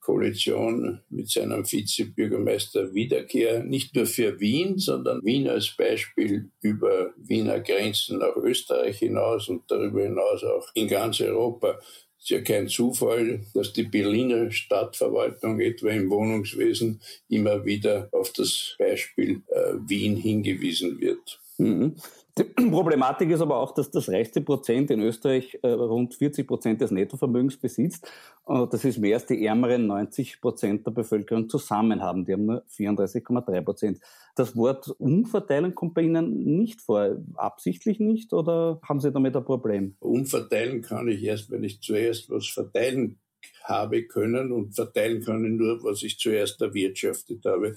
Koalition 0.00 1.00
mit 1.10 1.30
seinem 1.30 1.70
Vizebürgermeister 1.70 2.94
Wiederkehr, 2.94 3.62
nicht 3.62 3.94
nur 3.94 4.06
für 4.06 4.40
Wien, 4.40 4.78
sondern 4.78 5.22
Wien 5.22 5.46
als 5.46 5.76
Beispiel 5.76 6.50
über 6.62 7.12
Wiener 7.16 7.60
Grenzen 7.60 8.18
nach 8.18 8.34
Österreich 8.36 8.98
hinaus 8.98 9.48
und 9.48 9.70
darüber 9.70 10.02
hinaus 10.02 10.42
auch 10.42 10.68
in 10.74 10.88
ganz 10.88 11.20
Europa. 11.20 11.78
Es 12.18 12.24
ist 12.24 12.30
ja 12.30 12.40
kein 12.40 12.68
Zufall, 12.68 13.40
dass 13.54 13.72
die 13.72 13.84
Berliner 13.84 14.50
Stadtverwaltung 14.50 15.60
etwa 15.60 15.88
im 15.90 16.10
Wohnungswesen 16.10 17.00
immer 17.28 17.64
wieder 17.64 18.08
auf 18.12 18.32
das 18.32 18.76
Beispiel 18.78 19.42
äh, 19.48 19.74
Wien 19.86 20.16
hingewiesen 20.16 21.00
wird. 21.00 21.39
Mhm. 21.60 21.96
Die 22.38 22.44
Problematik 22.70 23.30
ist 23.30 23.40
aber 23.40 23.58
auch, 23.58 23.72
dass 23.72 23.90
das 23.90 24.08
reichste 24.08 24.40
Prozent 24.40 24.90
in 24.90 25.00
Österreich 25.00 25.58
äh, 25.62 25.68
rund 25.68 26.14
40 26.14 26.46
Prozent 26.46 26.80
des 26.80 26.90
Nettovermögens 26.90 27.56
besitzt. 27.56 28.10
Äh, 28.46 28.66
das 28.70 28.84
ist 28.84 28.98
mehr 28.98 29.16
als 29.16 29.26
die 29.26 29.44
ärmeren 29.44 29.86
90 29.86 30.40
Prozent 30.40 30.86
der 30.86 30.92
Bevölkerung 30.92 31.48
zusammen 31.48 32.00
haben. 32.00 32.24
Die 32.24 32.32
haben 32.32 32.46
nur 32.46 32.62
34,3 32.66 33.60
Prozent. 33.62 34.00
Das 34.36 34.56
Wort 34.56 34.88
Umverteilen 34.98 35.74
kommt 35.74 35.94
bei 35.94 36.02
Ihnen 36.02 36.58
nicht 36.58 36.80
vor. 36.80 37.16
Absichtlich 37.34 38.00
nicht 38.00 38.32
oder 38.32 38.80
haben 38.88 39.00
Sie 39.00 39.12
damit 39.12 39.36
ein 39.36 39.44
Problem? 39.44 39.96
Umverteilen 40.00 40.82
kann 40.82 41.08
ich 41.08 41.22
erst, 41.22 41.50
wenn 41.50 41.64
ich 41.64 41.80
zuerst 41.80 42.30
was 42.30 42.46
verteilen 42.46 43.18
habe 43.64 44.04
können 44.04 44.52
und 44.52 44.74
verteilen 44.74 45.22
können 45.22 45.56
nur, 45.56 45.82
was 45.82 46.02
ich 46.02 46.18
zuerst 46.18 46.60
erwirtschaftet 46.62 47.44
habe. 47.44 47.76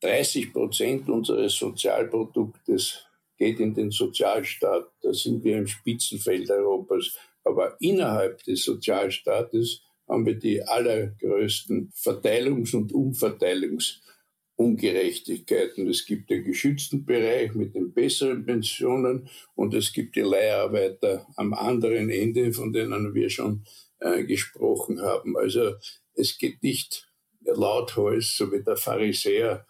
30 0.00 0.52
Prozent 0.52 1.08
unseres 1.08 1.56
Sozialproduktes 1.56 3.07
geht 3.38 3.60
in 3.60 3.74
den 3.74 3.90
Sozialstaat. 3.90 4.90
Da 5.00 5.14
sind 5.14 5.44
wir 5.44 5.58
im 5.58 5.66
Spitzenfeld 5.66 6.50
Europas. 6.50 7.16
Aber 7.44 7.76
innerhalb 7.80 8.42
des 8.44 8.64
Sozialstaates 8.64 9.82
haben 10.08 10.26
wir 10.26 10.34
die 10.34 10.62
allergrößten 10.62 11.92
Verteilungs- 11.94 12.74
und 12.74 12.92
Umverteilungsungerechtigkeiten. 12.92 15.88
Es 15.88 16.04
gibt 16.04 16.30
den 16.30 16.44
geschützten 16.44 17.04
Bereich 17.04 17.54
mit 17.54 17.74
den 17.74 17.92
besseren 17.92 18.44
Pensionen 18.44 19.28
und 19.54 19.74
es 19.74 19.92
gibt 19.92 20.16
die 20.16 20.20
Leiharbeiter 20.20 21.26
am 21.36 21.54
anderen 21.54 22.10
Ende, 22.10 22.52
von 22.52 22.72
denen 22.72 23.14
wir 23.14 23.30
schon 23.30 23.64
äh, 24.00 24.24
gesprochen 24.24 25.00
haben. 25.00 25.36
Also 25.36 25.74
es 26.14 26.38
geht 26.38 26.62
nicht 26.62 27.08
lauthals, 27.40 28.36
so 28.36 28.52
wie 28.52 28.62
der 28.62 28.76
Pharisäer 28.76 29.66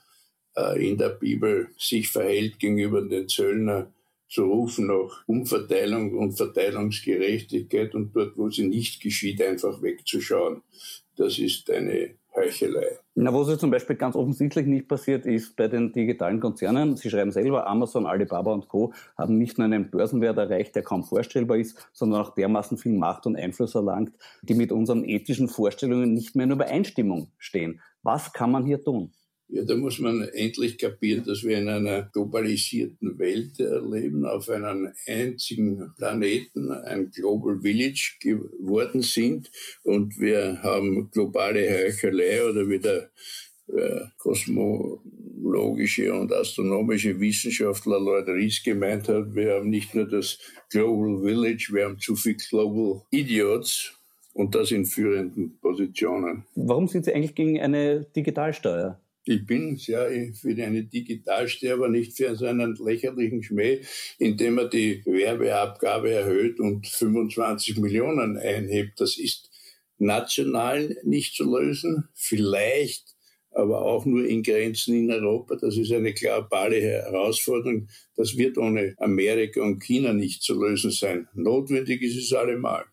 in 0.76 0.96
der 0.98 1.10
Bibel 1.10 1.68
sich 1.78 2.08
verhält 2.08 2.58
gegenüber 2.58 3.02
den 3.02 3.28
Zöllner, 3.28 3.92
zu 4.28 4.44
rufen 4.44 4.88
nach 4.88 5.22
Umverteilung 5.26 6.12
und 6.14 6.32
Verteilungsgerechtigkeit 6.32 7.94
und 7.94 8.14
dort, 8.14 8.36
wo 8.36 8.50
sie 8.50 8.68
nicht 8.68 9.00
geschieht, 9.00 9.42
einfach 9.42 9.80
wegzuschauen. 9.80 10.62
Das 11.16 11.38
ist 11.38 11.70
eine 11.70 12.10
Heuchelei. 12.34 12.98
Na, 13.14 13.34
was 13.34 13.48
jetzt 13.48 13.60
zum 13.60 13.70
Beispiel 13.70 13.96
ganz 13.96 14.14
offensichtlich 14.14 14.66
nicht 14.66 14.86
passiert 14.86 15.26
ist 15.26 15.56
bei 15.56 15.66
den 15.66 15.92
digitalen 15.92 16.38
Konzernen. 16.38 16.94
Sie 16.96 17.10
schreiben 17.10 17.32
selber, 17.32 17.66
Amazon, 17.66 18.06
Alibaba 18.06 18.52
und 18.52 18.68
Co. 18.68 18.92
haben 19.16 19.38
nicht 19.38 19.58
nur 19.58 19.64
einen 19.64 19.90
Börsenwert 19.90 20.38
erreicht, 20.38 20.76
der 20.76 20.82
kaum 20.82 21.02
vorstellbar 21.02 21.56
ist, 21.56 21.88
sondern 21.92 22.20
auch 22.20 22.34
dermaßen 22.34 22.78
viel 22.78 22.92
Macht 22.92 23.26
und 23.26 23.34
Einfluss 23.34 23.74
erlangt, 23.74 24.12
die 24.42 24.54
mit 24.54 24.70
unseren 24.70 25.04
ethischen 25.04 25.48
Vorstellungen 25.48 26.14
nicht 26.14 26.36
mehr 26.36 26.44
in 26.44 26.52
Übereinstimmung 26.52 27.32
stehen. 27.38 27.80
Was 28.02 28.32
kann 28.32 28.52
man 28.52 28.66
hier 28.66 28.84
tun? 28.84 29.10
Ja, 29.50 29.64
da 29.64 29.76
muss 29.76 29.98
man 29.98 30.22
endlich 30.22 30.76
kapieren, 30.76 31.24
dass 31.24 31.42
wir 31.42 31.56
in 31.56 31.68
einer 31.68 32.02
globalisierten 32.02 33.18
Welt 33.18 33.58
leben, 33.58 34.26
auf 34.26 34.50
einem 34.50 34.92
einzigen 35.06 35.90
Planeten, 35.96 36.70
ein 36.70 37.10
Global 37.10 37.58
Village 37.62 38.16
geworden 38.20 39.00
sind 39.00 39.50
und 39.84 40.20
wir 40.20 40.62
haben 40.62 41.10
globale 41.10 41.66
Heuchelei 41.66 42.44
oder 42.44 42.68
wie 42.68 42.78
der 42.78 43.10
äh, 43.68 44.00
kosmologische 44.18 46.12
und 46.12 46.30
astronomische 46.30 47.18
Wissenschaftler 47.18 48.00
Lord 48.00 48.28
Rees 48.28 48.62
gemeint 48.62 49.08
hat, 49.08 49.34
wir 49.34 49.54
haben 49.54 49.70
nicht 49.70 49.94
nur 49.94 50.06
das 50.06 50.38
Global 50.68 51.22
Village, 51.24 51.70
wir 51.72 51.86
haben 51.86 51.98
zu 51.98 52.16
viel 52.16 52.36
Global 52.36 53.02
Idiots 53.10 53.94
und 54.34 54.54
das 54.54 54.72
in 54.72 54.84
führenden 54.84 55.58
Positionen. 55.58 56.44
Warum 56.54 56.86
sind 56.86 57.06
Sie 57.06 57.14
eigentlich 57.14 57.34
gegen 57.34 57.58
eine 57.60 58.04
Digitalsteuer? 58.14 59.00
Ich 59.28 59.44
bin 59.44 59.76
sehr 59.76 60.08
für 60.32 60.56
eine 60.56 60.84
Digitalsterber, 60.84 61.90
nicht 61.90 62.16
für 62.16 62.34
so 62.34 62.46
einen 62.46 62.76
lächerlichen 62.76 63.42
Schmäh, 63.42 63.82
indem 64.18 64.56
er 64.56 64.68
die 64.68 65.02
Werbeabgabe 65.04 66.10
erhöht 66.10 66.58
und 66.58 66.86
25 66.86 67.76
Millionen 67.76 68.38
einhebt. 68.38 68.98
Das 68.98 69.18
ist 69.18 69.50
national 69.98 70.96
nicht 71.02 71.34
zu 71.34 71.44
lösen, 71.44 72.08
vielleicht 72.14 73.16
aber 73.50 73.82
auch 73.82 74.06
nur 74.06 74.24
in 74.24 74.42
Grenzen 74.42 74.94
in 74.94 75.10
Europa. 75.10 75.56
Das 75.56 75.76
ist 75.76 75.92
eine 75.92 76.14
globale 76.14 76.80
Herausforderung. 76.80 77.88
Das 78.16 78.38
wird 78.38 78.56
ohne 78.56 78.94
Amerika 78.96 79.60
und 79.60 79.80
China 79.80 80.14
nicht 80.14 80.42
zu 80.42 80.58
lösen 80.58 80.90
sein. 80.90 81.28
Notwendig 81.34 82.00
ist 82.00 82.16
es 82.16 82.32
allemal. 82.32 82.86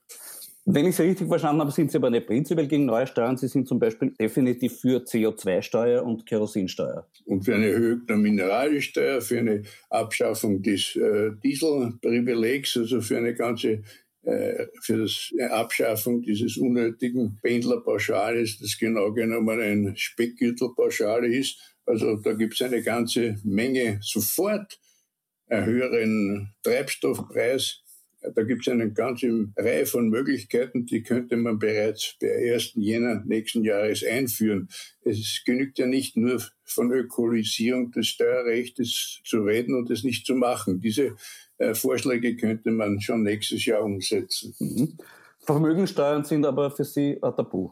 Wenn 0.67 0.87
ich 0.87 0.95
Sie 0.95 1.03
richtig 1.03 1.27
verstanden 1.27 1.61
habe, 1.61 1.71
sind 1.71 1.91
Sie 1.91 1.97
aber 1.97 2.09
nicht 2.09 2.25
prinzipiell 2.25 2.67
gegen 2.67 2.85
neue 2.85 3.05
Steuern. 3.05 3.37
Sie 3.37 3.47
sind 3.47 3.67
zum 3.67 3.77
Beispiel 3.77 4.11
definitiv 4.19 4.79
für 4.79 5.03
CO2-Steuer 5.03 6.03
und 6.03 6.25
Kerosinsteuer. 6.25 7.07
Und 7.25 7.45
für 7.45 7.53
eine 7.53 7.69
Erhöhung 7.69 8.07
der 8.07 8.17
Mineralsteuer, 8.17 9.21
für 9.21 9.37
eine 9.37 9.61
Abschaffung 9.91 10.63
des 10.63 10.95
äh, 10.95 11.31
Dieselprivilegs, 11.43 12.77
also 12.77 12.99
für 13.01 13.17
eine 13.17 13.35
ganze 13.35 13.83
äh, 14.23 14.65
für 14.81 15.03
das 15.03 15.31
Abschaffung 15.51 16.23
dieses 16.23 16.57
unnötigen 16.57 17.37
Pendlerpauschales, 17.43 18.57
das 18.57 18.75
genau 18.79 19.13
genommen 19.13 19.61
ein 19.61 19.93
Speckgürtelpauschale 19.95 21.27
ist. 21.27 21.59
Also 21.85 22.15
da 22.15 22.33
gibt 22.33 22.55
es 22.55 22.61
eine 22.63 22.81
ganze 22.81 23.37
Menge 23.43 23.99
sofort 24.01 24.79
einen 25.47 25.65
höheren 25.67 26.55
Treibstoffpreis 26.63 27.83
da 28.33 28.43
gibt 28.43 28.67
es 28.67 28.71
eine 28.71 28.91
ganze 28.91 29.49
Reihe 29.57 29.85
von 29.85 30.09
Möglichkeiten, 30.09 30.85
die 30.85 31.03
könnte 31.03 31.37
man 31.37 31.59
bereits 31.59 32.15
per 32.19 32.35
1. 32.35 32.73
Jänner 32.75 33.23
nächsten 33.25 33.63
Jahres 33.63 34.03
einführen. 34.03 34.69
Es 35.03 35.41
genügt 35.45 35.77
ja 35.77 35.87
nicht 35.87 36.17
nur 36.17 36.41
von 36.63 36.91
Ökolisierung 36.91 37.91
des 37.91 38.07
Steuerrechts 38.07 39.21
zu 39.23 39.41
reden 39.41 39.75
und 39.75 39.89
es 39.91 40.03
nicht 40.03 40.25
zu 40.25 40.35
machen. 40.35 40.79
Diese 40.79 41.15
äh, 41.57 41.73
Vorschläge 41.73 42.35
könnte 42.35 42.71
man 42.71 43.01
schon 43.01 43.23
nächstes 43.23 43.65
Jahr 43.65 43.83
umsetzen. 43.83 44.55
Mhm. 44.59 44.97
Vermögensteuern 45.39 46.23
sind 46.23 46.45
aber 46.45 46.71
für 46.71 46.85
Sie 46.85 47.19
ein 47.21 47.35
Tabu. 47.35 47.71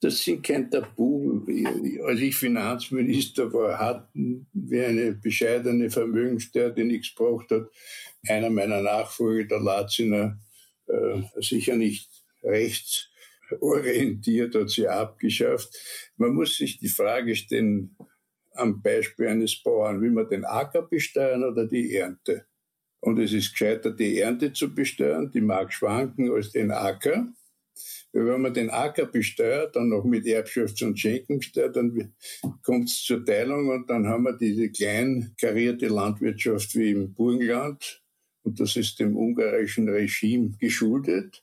Das 0.00 0.22
sind 0.22 0.44
kein 0.44 0.70
Tabu. 0.70 1.40
Als 2.04 2.20
ich 2.20 2.36
Finanzminister 2.36 3.52
war, 3.52 3.78
hatten 3.78 4.46
wir 4.52 4.86
eine 4.86 5.12
bescheidene 5.12 5.90
Vermögenssteuer, 5.90 6.70
die 6.70 6.84
nichts 6.84 7.14
gebracht 7.14 7.50
hat 7.50 7.68
einer 8.26 8.50
meiner 8.50 8.82
Nachfolger, 8.82 9.44
der 9.44 9.60
Latziner, 9.60 10.38
äh, 10.86 11.22
sicher 11.40 11.76
nicht 11.76 12.10
rechtsorientiert, 12.42 14.54
hat 14.54 14.70
sie 14.70 14.88
abgeschafft. 14.88 15.76
Man 16.16 16.34
muss 16.34 16.56
sich 16.56 16.78
die 16.78 16.88
Frage 16.88 17.36
stellen, 17.36 17.96
am 18.58 18.82
Beispiel 18.82 19.28
eines 19.28 19.62
Bauern, 19.62 20.00
will 20.00 20.10
man 20.10 20.28
den 20.28 20.44
Acker 20.44 20.82
besteuern 20.82 21.44
oder 21.44 21.66
die 21.66 21.94
Ernte? 21.94 22.46
Und 23.00 23.18
es 23.18 23.32
ist 23.32 23.52
gescheiter, 23.52 23.92
die 23.92 24.18
Ernte 24.18 24.52
zu 24.52 24.74
besteuern, 24.74 25.30
die 25.30 25.40
mag 25.40 25.72
schwanken 25.72 26.32
als 26.32 26.50
den 26.50 26.70
Acker. 26.70 27.28
wenn 28.12 28.40
man 28.40 28.54
den 28.54 28.70
Acker 28.70 29.06
besteuert, 29.06 29.76
dann 29.76 29.90
noch 29.90 30.02
mit 30.02 30.24
Erbschafts- 30.24 30.84
und 30.84 30.98
Schenkensteuer, 30.98 31.68
dann 31.68 32.14
kommt 32.64 32.88
es 32.88 33.04
zur 33.04 33.24
Teilung 33.24 33.68
und 33.68 33.88
dann 33.88 34.08
haben 34.08 34.24
wir 34.24 34.36
diese 34.36 34.70
klein 34.70 35.34
karierte 35.40 35.86
Landwirtschaft 35.86 36.74
wie 36.74 36.90
im 36.90 37.14
Burgenland. 37.14 38.02
Und 38.42 38.60
das 38.60 38.76
ist 38.76 38.98
dem 39.00 39.16
ungarischen 39.16 39.88
Regime 39.88 40.56
geschuldet. 40.58 41.42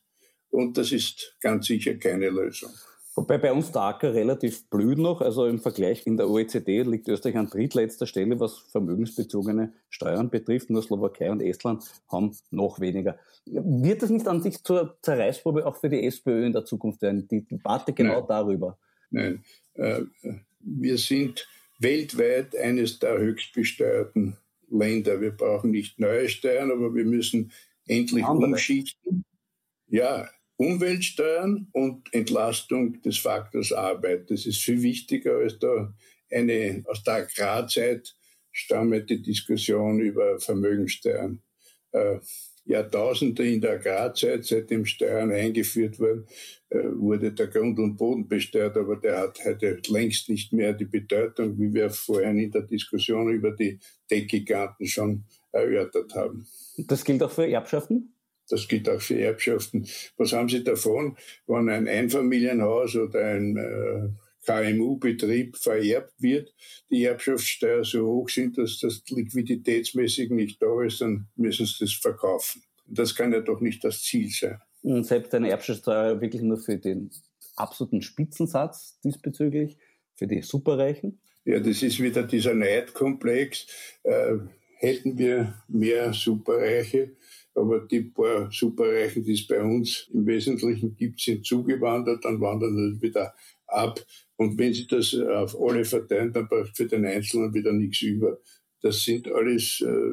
Und 0.50 0.78
das 0.78 0.92
ist 0.92 1.36
ganz 1.42 1.68
sicher 1.68 1.96
keine 1.96 2.30
Lösung. 2.30 2.72
Wobei 3.16 3.38
bei 3.38 3.54
uns 3.54 3.72
der 3.72 3.84
Acker 3.84 4.14
relativ 4.14 4.70
blüht 4.70 4.98
noch. 4.98 5.22
Also 5.22 5.46
im 5.46 5.60
Vergleich 5.60 6.06
in 6.06 6.18
der 6.18 6.30
OECD 6.30 6.82
liegt 6.84 7.08
Österreich 7.08 7.38
an 7.38 7.50
drittletzter 7.50 8.08
Stelle, 8.08 8.40
was 8.42 8.58
vermögensbezogene 8.58 9.72
Steuern 9.90 10.30
betrifft. 10.30 10.70
Nur 10.70 10.84
Slowakei 10.84 11.32
und 11.32 11.42
Estland 11.42 11.86
haben 12.10 12.36
noch 12.52 12.82
weniger. 12.82 13.18
Wird 13.46 14.02
das 14.02 14.10
nicht 14.10 14.28
an 14.28 14.42
sich 14.42 14.62
zur 14.64 14.98
Zerreißprobe 15.02 15.66
auch 15.66 15.78
für 15.78 15.90
die 15.90 16.06
SPÖ 16.06 16.46
in 16.46 16.52
der 16.52 16.66
Zukunft 16.66 17.02
werden? 17.02 17.26
Die 17.30 17.46
Debatte 17.46 17.94
genau 17.94 18.20
Nein. 18.20 18.28
darüber. 18.28 18.78
Nein. 19.12 19.46
Äh, 19.76 20.02
wir 20.60 20.98
sind 20.98 21.48
weltweit 21.80 22.58
eines 22.58 23.00
der 23.00 23.18
höchstbesteuerten 23.18 24.36
Länder. 24.70 25.22
Wir 25.22 25.32
brauchen 25.32 25.72
nicht 25.72 26.00
neue 26.00 26.30
Steuern, 26.30 26.72
aber 26.72 26.94
wir 26.94 27.06
müssen 27.06 27.52
endlich 27.88 28.24
Andere. 28.24 28.52
umschichten. 28.52 29.24
Ja, 29.88 30.30
Umweltsteuern 30.58 31.68
und 31.74 32.14
Entlastung 32.14 33.02
des 33.02 33.18
Faktors 33.18 33.72
Arbeit. 33.72 34.32
Das 34.32 34.46
ist 34.46 34.62
viel 34.62 34.82
wichtiger 34.82 35.38
als 35.38 35.60
da 35.60 35.94
eine 36.32 36.84
aus 36.88 37.04
der 37.04 37.16
Agrarzeit 37.16 38.16
stammende 38.52 39.20
Diskussion 39.20 40.00
über 40.00 40.40
Vermögensteuern. 40.40 41.42
Äh, 41.92 42.20
Jahrtausende 42.66 43.48
in 43.48 43.62
der 43.62 43.74
Agrarzeit, 43.74 44.44
seitdem 44.44 44.86
Steuern 44.86 45.32
eingeführt 45.32 46.00
wurden, 46.00 46.26
äh, 46.70 46.80
wurde 46.96 47.32
der 47.32 47.48
Grund 47.48 47.78
und 47.80 47.96
Boden 47.96 48.28
besteuert, 48.28 48.76
aber 48.76 48.96
der 48.96 49.20
hat 49.20 49.40
heute 49.46 49.80
längst 49.88 50.30
nicht 50.30 50.52
mehr 50.52 50.74
die 50.74 50.86
Bedeutung, 50.86 51.58
wie 51.60 51.74
wir 51.74 51.90
vorhin 51.92 52.40
in 52.40 52.52
der 52.52 52.64
Diskussion 52.64 53.32
über 53.32 53.52
die 53.52 53.80
Tech-Giganten 54.10 54.88
schon 54.88 55.24
erörtert 55.52 56.16
haben. 56.16 56.48
Das 56.78 57.06
gilt 57.06 57.22
auch 57.22 57.32
für 57.32 57.48
Erbschaften? 57.48 58.12
Das 58.50 58.68
gilt 58.68 58.90
auch 58.90 59.02
für 59.02 59.20
Erbschaften. 59.20 59.88
Was 60.18 60.34
haben 60.34 60.50
Sie 60.50 60.64
davon, 60.64 61.18
wenn 61.48 61.70
ein 61.70 61.88
Einfamilienhaus 61.88 62.96
oder 62.96 63.26
ein 63.26 63.58
äh, 63.58 64.10
KMU-Betrieb 64.46 65.58
vererbt 65.58 66.14
wird, 66.20 66.54
die 66.90 67.04
Erbschaftssteuer 67.04 67.84
so 67.84 68.06
hoch 68.06 68.30
sind, 68.30 68.58
dass 68.58 68.80
das 68.80 69.04
liquiditätsmäßig 69.10 70.30
nicht 70.30 70.62
da 70.62 70.84
ist, 70.84 71.02
dann 71.02 71.28
müssen 71.36 71.66
sie 71.66 71.86
das 71.86 71.94
verkaufen. 71.94 72.64
Das 72.88 73.16
kann 73.16 73.34
ja 73.34 73.42
doch 73.42 73.62
nicht 73.62 73.84
das 73.84 74.04
Ziel 74.04 74.30
sein. 74.30 74.60
Und 74.84 75.06
selbst 75.06 75.34
eine 75.34 75.50
Erbschaftssteuer 75.50 76.22
wirklich 76.22 76.44
nur 76.44 76.58
für 76.58 76.78
den 76.78 77.10
absoluten 77.56 78.02
Spitzensatz 78.02 79.00
diesbezüglich, 79.04 79.78
für 80.16 80.28
die 80.28 80.42
Superreichen? 80.42 81.20
Ja, 81.46 81.60
das 81.60 81.84
ist 81.84 82.02
wieder 82.02 82.24
dieser 82.24 82.54
Neidkomplex. 82.54 83.68
Äh, 84.04 84.38
hätten 84.78 85.18
wir 85.18 85.54
mehr 85.68 86.14
Superreiche, 86.14 87.16
aber 87.54 87.82
die 87.82 88.02
paar 88.02 88.52
Superreichen, 88.52 89.24
die 89.24 89.34
es 89.34 89.48
bei 89.48 89.62
uns 89.62 90.10
im 90.14 90.26
Wesentlichen 90.26 90.96
gibt, 90.96 91.22
sind 91.22 91.46
zugewandert, 91.46 92.26
dann 92.26 92.42
wandern 92.42 92.76
sie 92.76 93.02
wieder 93.02 93.34
ab. 93.68 94.00
Und 94.38 94.60
wenn 94.60 94.74
sie 94.74 94.88
das 94.88 95.16
auf 95.16 95.60
alle 95.60 95.86
verteilen, 95.86 96.34
dann 96.34 96.48
braucht 96.48 96.76
für 96.76 96.86
den 96.86 97.06
Einzelnen 97.06 97.54
wieder 97.54 97.72
nichts 97.72 98.02
über. 98.02 98.38
Das 98.82 99.04
sind 99.04 99.32
alles 99.32 99.82
äh, 99.82 100.12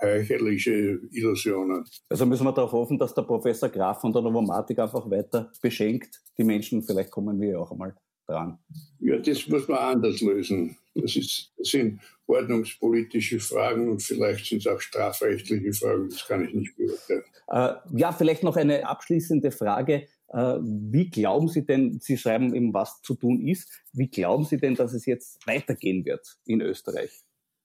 heuchlerliche 0.00 0.98
Illusionen. 1.10 1.84
Also 2.08 2.24
müssen 2.24 2.44
wir 2.44 2.52
darauf 2.52 2.72
hoffen, 2.72 2.98
dass 2.98 3.12
der 3.12 3.22
Professor 3.22 3.68
Graf 3.68 4.00
von 4.00 4.12
der 4.12 4.22
Novomatik 4.22 4.78
einfach 4.78 5.10
weiter 5.10 5.52
beschenkt. 5.60 6.22
Die 6.38 6.44
Menschen, 6.44 6.82
vielleicht 6.82 7.10
kommen 7.10 7.38
wir 7.40 7.50
ja 7.50 7.58
auch 7.58 7.70
einmal 7.70 7.94
dran. 8.26 8.58
Ja, 9.00 9.18
das 9.18 9.46
muss 9.48 9.68
man 9.68 9.78
anders 9.78 10.20
lösen. 10.20 10.76
Das, 10.94 11.16
ist, 11.16 11.52
das 11.58 11.68
sind 11.68 12.00
ordnungspolitische 12.26 13.40
Fragen 13.40 13.90
und 13.90 14.02
vielleicht 14.02 14.46
sind 14.46 14.58
es 14.58 14.66
auch 14.66 14.80
strafrechtliche 14.80 15.72
Fragen. 15.72 16.08
Das 16.08 16.26
kann 16.26 16.44
ich 16.44 16.54
nicht 16.54 16.76
beurteilen. 16.76 17.24
Äh, 17.48 17.74
ja, 17.98 18.12
vielleicht 18.12 18.42
noch 18.42 18.56
eine 18.56 18.88
abschließende 18.88 19.50
Frage. 19.50 20.06
Äh, 20.34 20.58
wie 20.60 21.08
glauben 21.10 21.46
Sie 21.46 21.64
denn, 21.64 22.00
Sie 22.00 22.18
schreiben 22.18 22.52
eben, 22.54 22.74
was 22.74 23.00
zu 23.02 23.14
tun 23.14 23.46
ist, 23.46 23.70
wie 23.92 24.08
glauben 24.08 24.44
Sie 24.44 24.56
denn, 24.56 24.74
dass 24.74 24.92
es 24.92 25.06
jetzt 25.06 25.46
weitergehen 25.46 26.04
wird 26.04 26.38
in 26.44 26.60
Österreich? 26.60 27.12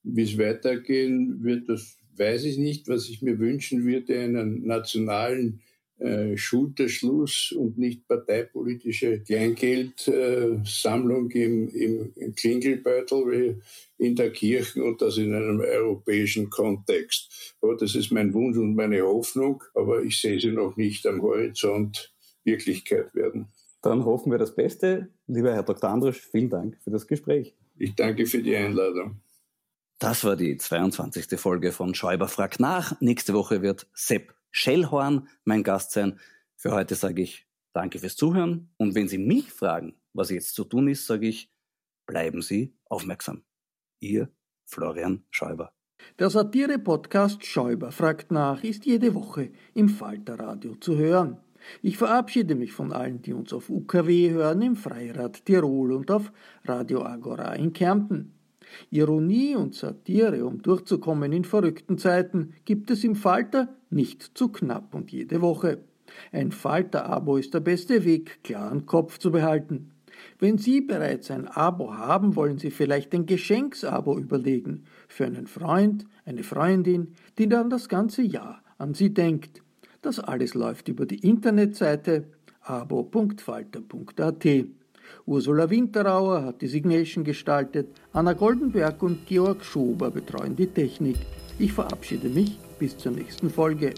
Wie 0.04 0.22
es 0.22 0.38
weitergehen 0.38 1.44
wird, 1.44 1.68
das 1.68 1.98
weiß 2.16 2.44
ich 2.44 2.60
nicht. 2.60 2.88
Was 2.88 3.10
ich 3.10 3.24
mir 3.24 3.40
wünschen 3.40 3.86
würde, 3.86 4.20
einen 4.20 4.68
nationalen 4.68 5.62
äh, 5.98 6.38
Schulterschluss 6.38 7.56
und 7.58 7.80
nicht 7.80 8.08
parteipolitische 8.08 9.22
Kleingeldsammlung 9.22 11.32
im, 11.32 11.70
im, 11.70 12.14
im 12.16 12.36
Klingelbeutel 12.36 13.62
wie 13.98 14.00
in 14.06 14.16
der 14.16 14.32
Kirche 14.32 14.84
und 14.84 15.02
das 15.02 15.18
in 15.18 15.34
einem 15.34 15.60
europäischen 15.60 16.52
Kontext. 16.52 17.56
Aber 17.62 17.76
das 17.76 17.96
ist 17.96 18.12
mein 18.12 18.32
Wunsch 18.36 18.58
und 18.58 18.76
meine 18.76 19.02
Hoffnung, 19.02 19.64
aber 19.74 20.04
ich 20.04 20.22
sehe 20.22 20.40
sie 20.40 20.52
noch 20.52 20.78
nicht 20.78 21.08
am 21.08 21.24
Horizont 21.24 22.14
Wirklichkeit 22.44 23.14
werden. 23.16 23.48
Dann 23.82 24.06
hoffen 24.06 24.32
wir 24.32 24.38
das 24.38 24.56
Beste. 24.56 25.10
Lieber 25.28 25.54
Herr 25.54 25.64
Dr. 25.64 25.90
Andrusch, 25.90 26.22
vielen 26.22 26.50
Dank 26.50 26.78
für 26.84 26.92
das 26.92 27.08
Gespräch. 27.08 27.56
Ich 27.78 27.96
danke 27.96 28.26
für 28.26 28.44
die 28.44 28.56
Einladung. 28.56 29.22
Das 30.00 30.24
war 30.24 30.36
die 30.36 30.58
22. 30.58 31.40
Folge 31.40 31.72
von 31.72 31.94
Schäuber 31.94 32.28
fragt 32.28 32.60
nach. 32.60 33.00
Nächste 33.02 33.34
Woche 33.34 33.62
wird 33.62 33.88
Sepp 33.94 34.34
Schellhorn 34.52 35.28
mein 35.44 35.64
Gast 35.64 35.92
sein. 35.92 36.20
Für 36.56 36.72
heute 36.72 36.96
sage 36.96 37.22
ich 37.22 37.46
Danke 37.74 38.00
fürs 38.00 38.16
Zuhören. 38.16 38.70
Und 38.78 38.96
wenn 38.96 39.08
Sie 39.08 39.18
mich 39.18 39.52
fragen, 39.52 39.96
was 40.14 40.32
jetzt 40.32 40.56
zu 40.56 40.64
tun 40.64 40.88
ist, 40.88 41.06
sage 41.06 41.28
ich, 41.28 41.52
bleiben 42.06 42.42
Sie 42.42 42.74
aufmerksam. 42.86 43.44
Ihr 44.00 44.30
Florian 44.66 45.24
Schäuber. 45.30 45.74
Der 46.18 46.30
Satire-Podcast 46.30 47.46
Schäuber 47.46 47.92
fragt 47.92 48.32
nach 48.32 48.64
ist 48.64 48.86
jede 48.86 49.14
Woche 49.14 49.52
im 49.74 49.90
Falterradio 49.90 50.76
zu 50.76 50.98
hören. 50.98 51.38
Ich 51.82 51.98
verabschiede 51.98 52.56
mich 52.56 52.72
von 52.72 52.92
allen, 52.92 53.22
die 53.22 53.34
uns 53.34 53.54
auf 53.54 53.70
UKW 53.70 54.32
hören, 54.32 54.62
im 54.62 54.76
Freirad 54.76 55.46
Tirol 55.46 55.94
und 55.94 56.12
auf 56.12 56.32
Radio 56.66 57.04
Agora 57.04 57.54
in 57.54 57.74
Kärnten. 57.74 58.34
Ironie 58.92 59.56
und 59.56 59.76
Satire, 59.76 60.46
um 60.46 60.62
durchzukommen 60.62 61.32
in 61.32 61.44
verrückten 61.44 61.98
Zeiten, 61.98 62.54
gibt 62.66 62.92
es 62.92 63.04
im 63.04 63.16
Falter 63.16 63.76
nicht 63.90 64.38
zu 64.38 64.50
knapp 64.50 64.94
und 64.94 65.12
jede 65.12 65.42
Woche. 65.42 65.80
Ein 66.32 66.52
Falter-Abo 66.52 67.38
ist 67.38 67.54
der 67.54 67.60
beste 67.60 68.04
Weg, 68.04 68.44
klaren 68.44 68.86
Kopf 68.86 69.18
zu 69.18 69.32
behalten. 69.32 69.92
Wenn 70.38 70.58
Sie 70.58 70.82
bereits 70.82 71.32
ein 71.32 71.48
Abo 71.48 71.94
haben, 71.94 72.36
wollen 72.36 72.58
Sie 72.58 72.72
vielleicht 72.72 73.14
ein 73.14 73.26
Geschenksabo 73.26 74.18
überlegen 74.18 74.84
für 75.08 75.26
einen 75.26 75.48
Freund, 75.48 76.06
eine 76.26 76.44
Freundin, 76.44 77.14
die 77.38 77.48
dann 77.48 77.70
das 77.70 77.90
ganze 77.90 78.22
Jahr 78.22 78.62
an 78.78 78.94
Sie 78.94 79.14
denkt. 79.14 79.62
Das 80.02 80.20
alles 80.20 80.54
läuft 80.54 80.88
über 80.88 81.06
die 81.06 81.28
Internetseite 81.28 82.26
abo.falter.at. 82.62 84.46
Ursula 85.26 85.70
Winterauer 85.70 86.44
hat 86.44 86.62
die 86.62 86.68
Signation 86.68 87.24
gestaltet, 87.24 87.88
Anna 88.14 88.34
Goldenberg 88.34 89.02
und 89.04 89.26
Georg 89.26 89.66
Schober 89.66 90.12
betreuen 90.12 90.56
die 90.56 90.68
Technik. 90.68 91.18
Ich 91.58 91.74
verabschiede 91.74 92.30
mich 92.30 92.58
bis 92.78 92.98
zur 92.98 93.12
nächsten 93.12 93.50
Folge. 93.50 93.94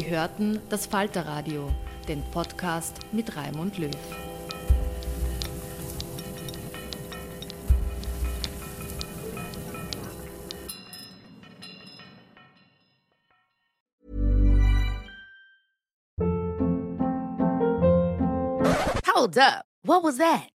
Sie 0.00 0.08
hörten 0.08 0.62
das 0.70 0.86
Falterradio, 0.86 1.68
den 2.08 2.22
Podcast 2.30 3.00
mit 3.12 3.36
Raimund 3.36 3.76
Löw. 3.76 3.90
Hold 19.06 19.36
up. 19.36 19.66
What 19.82 20.02
was 20.02 20.16
that? 20.16 20.59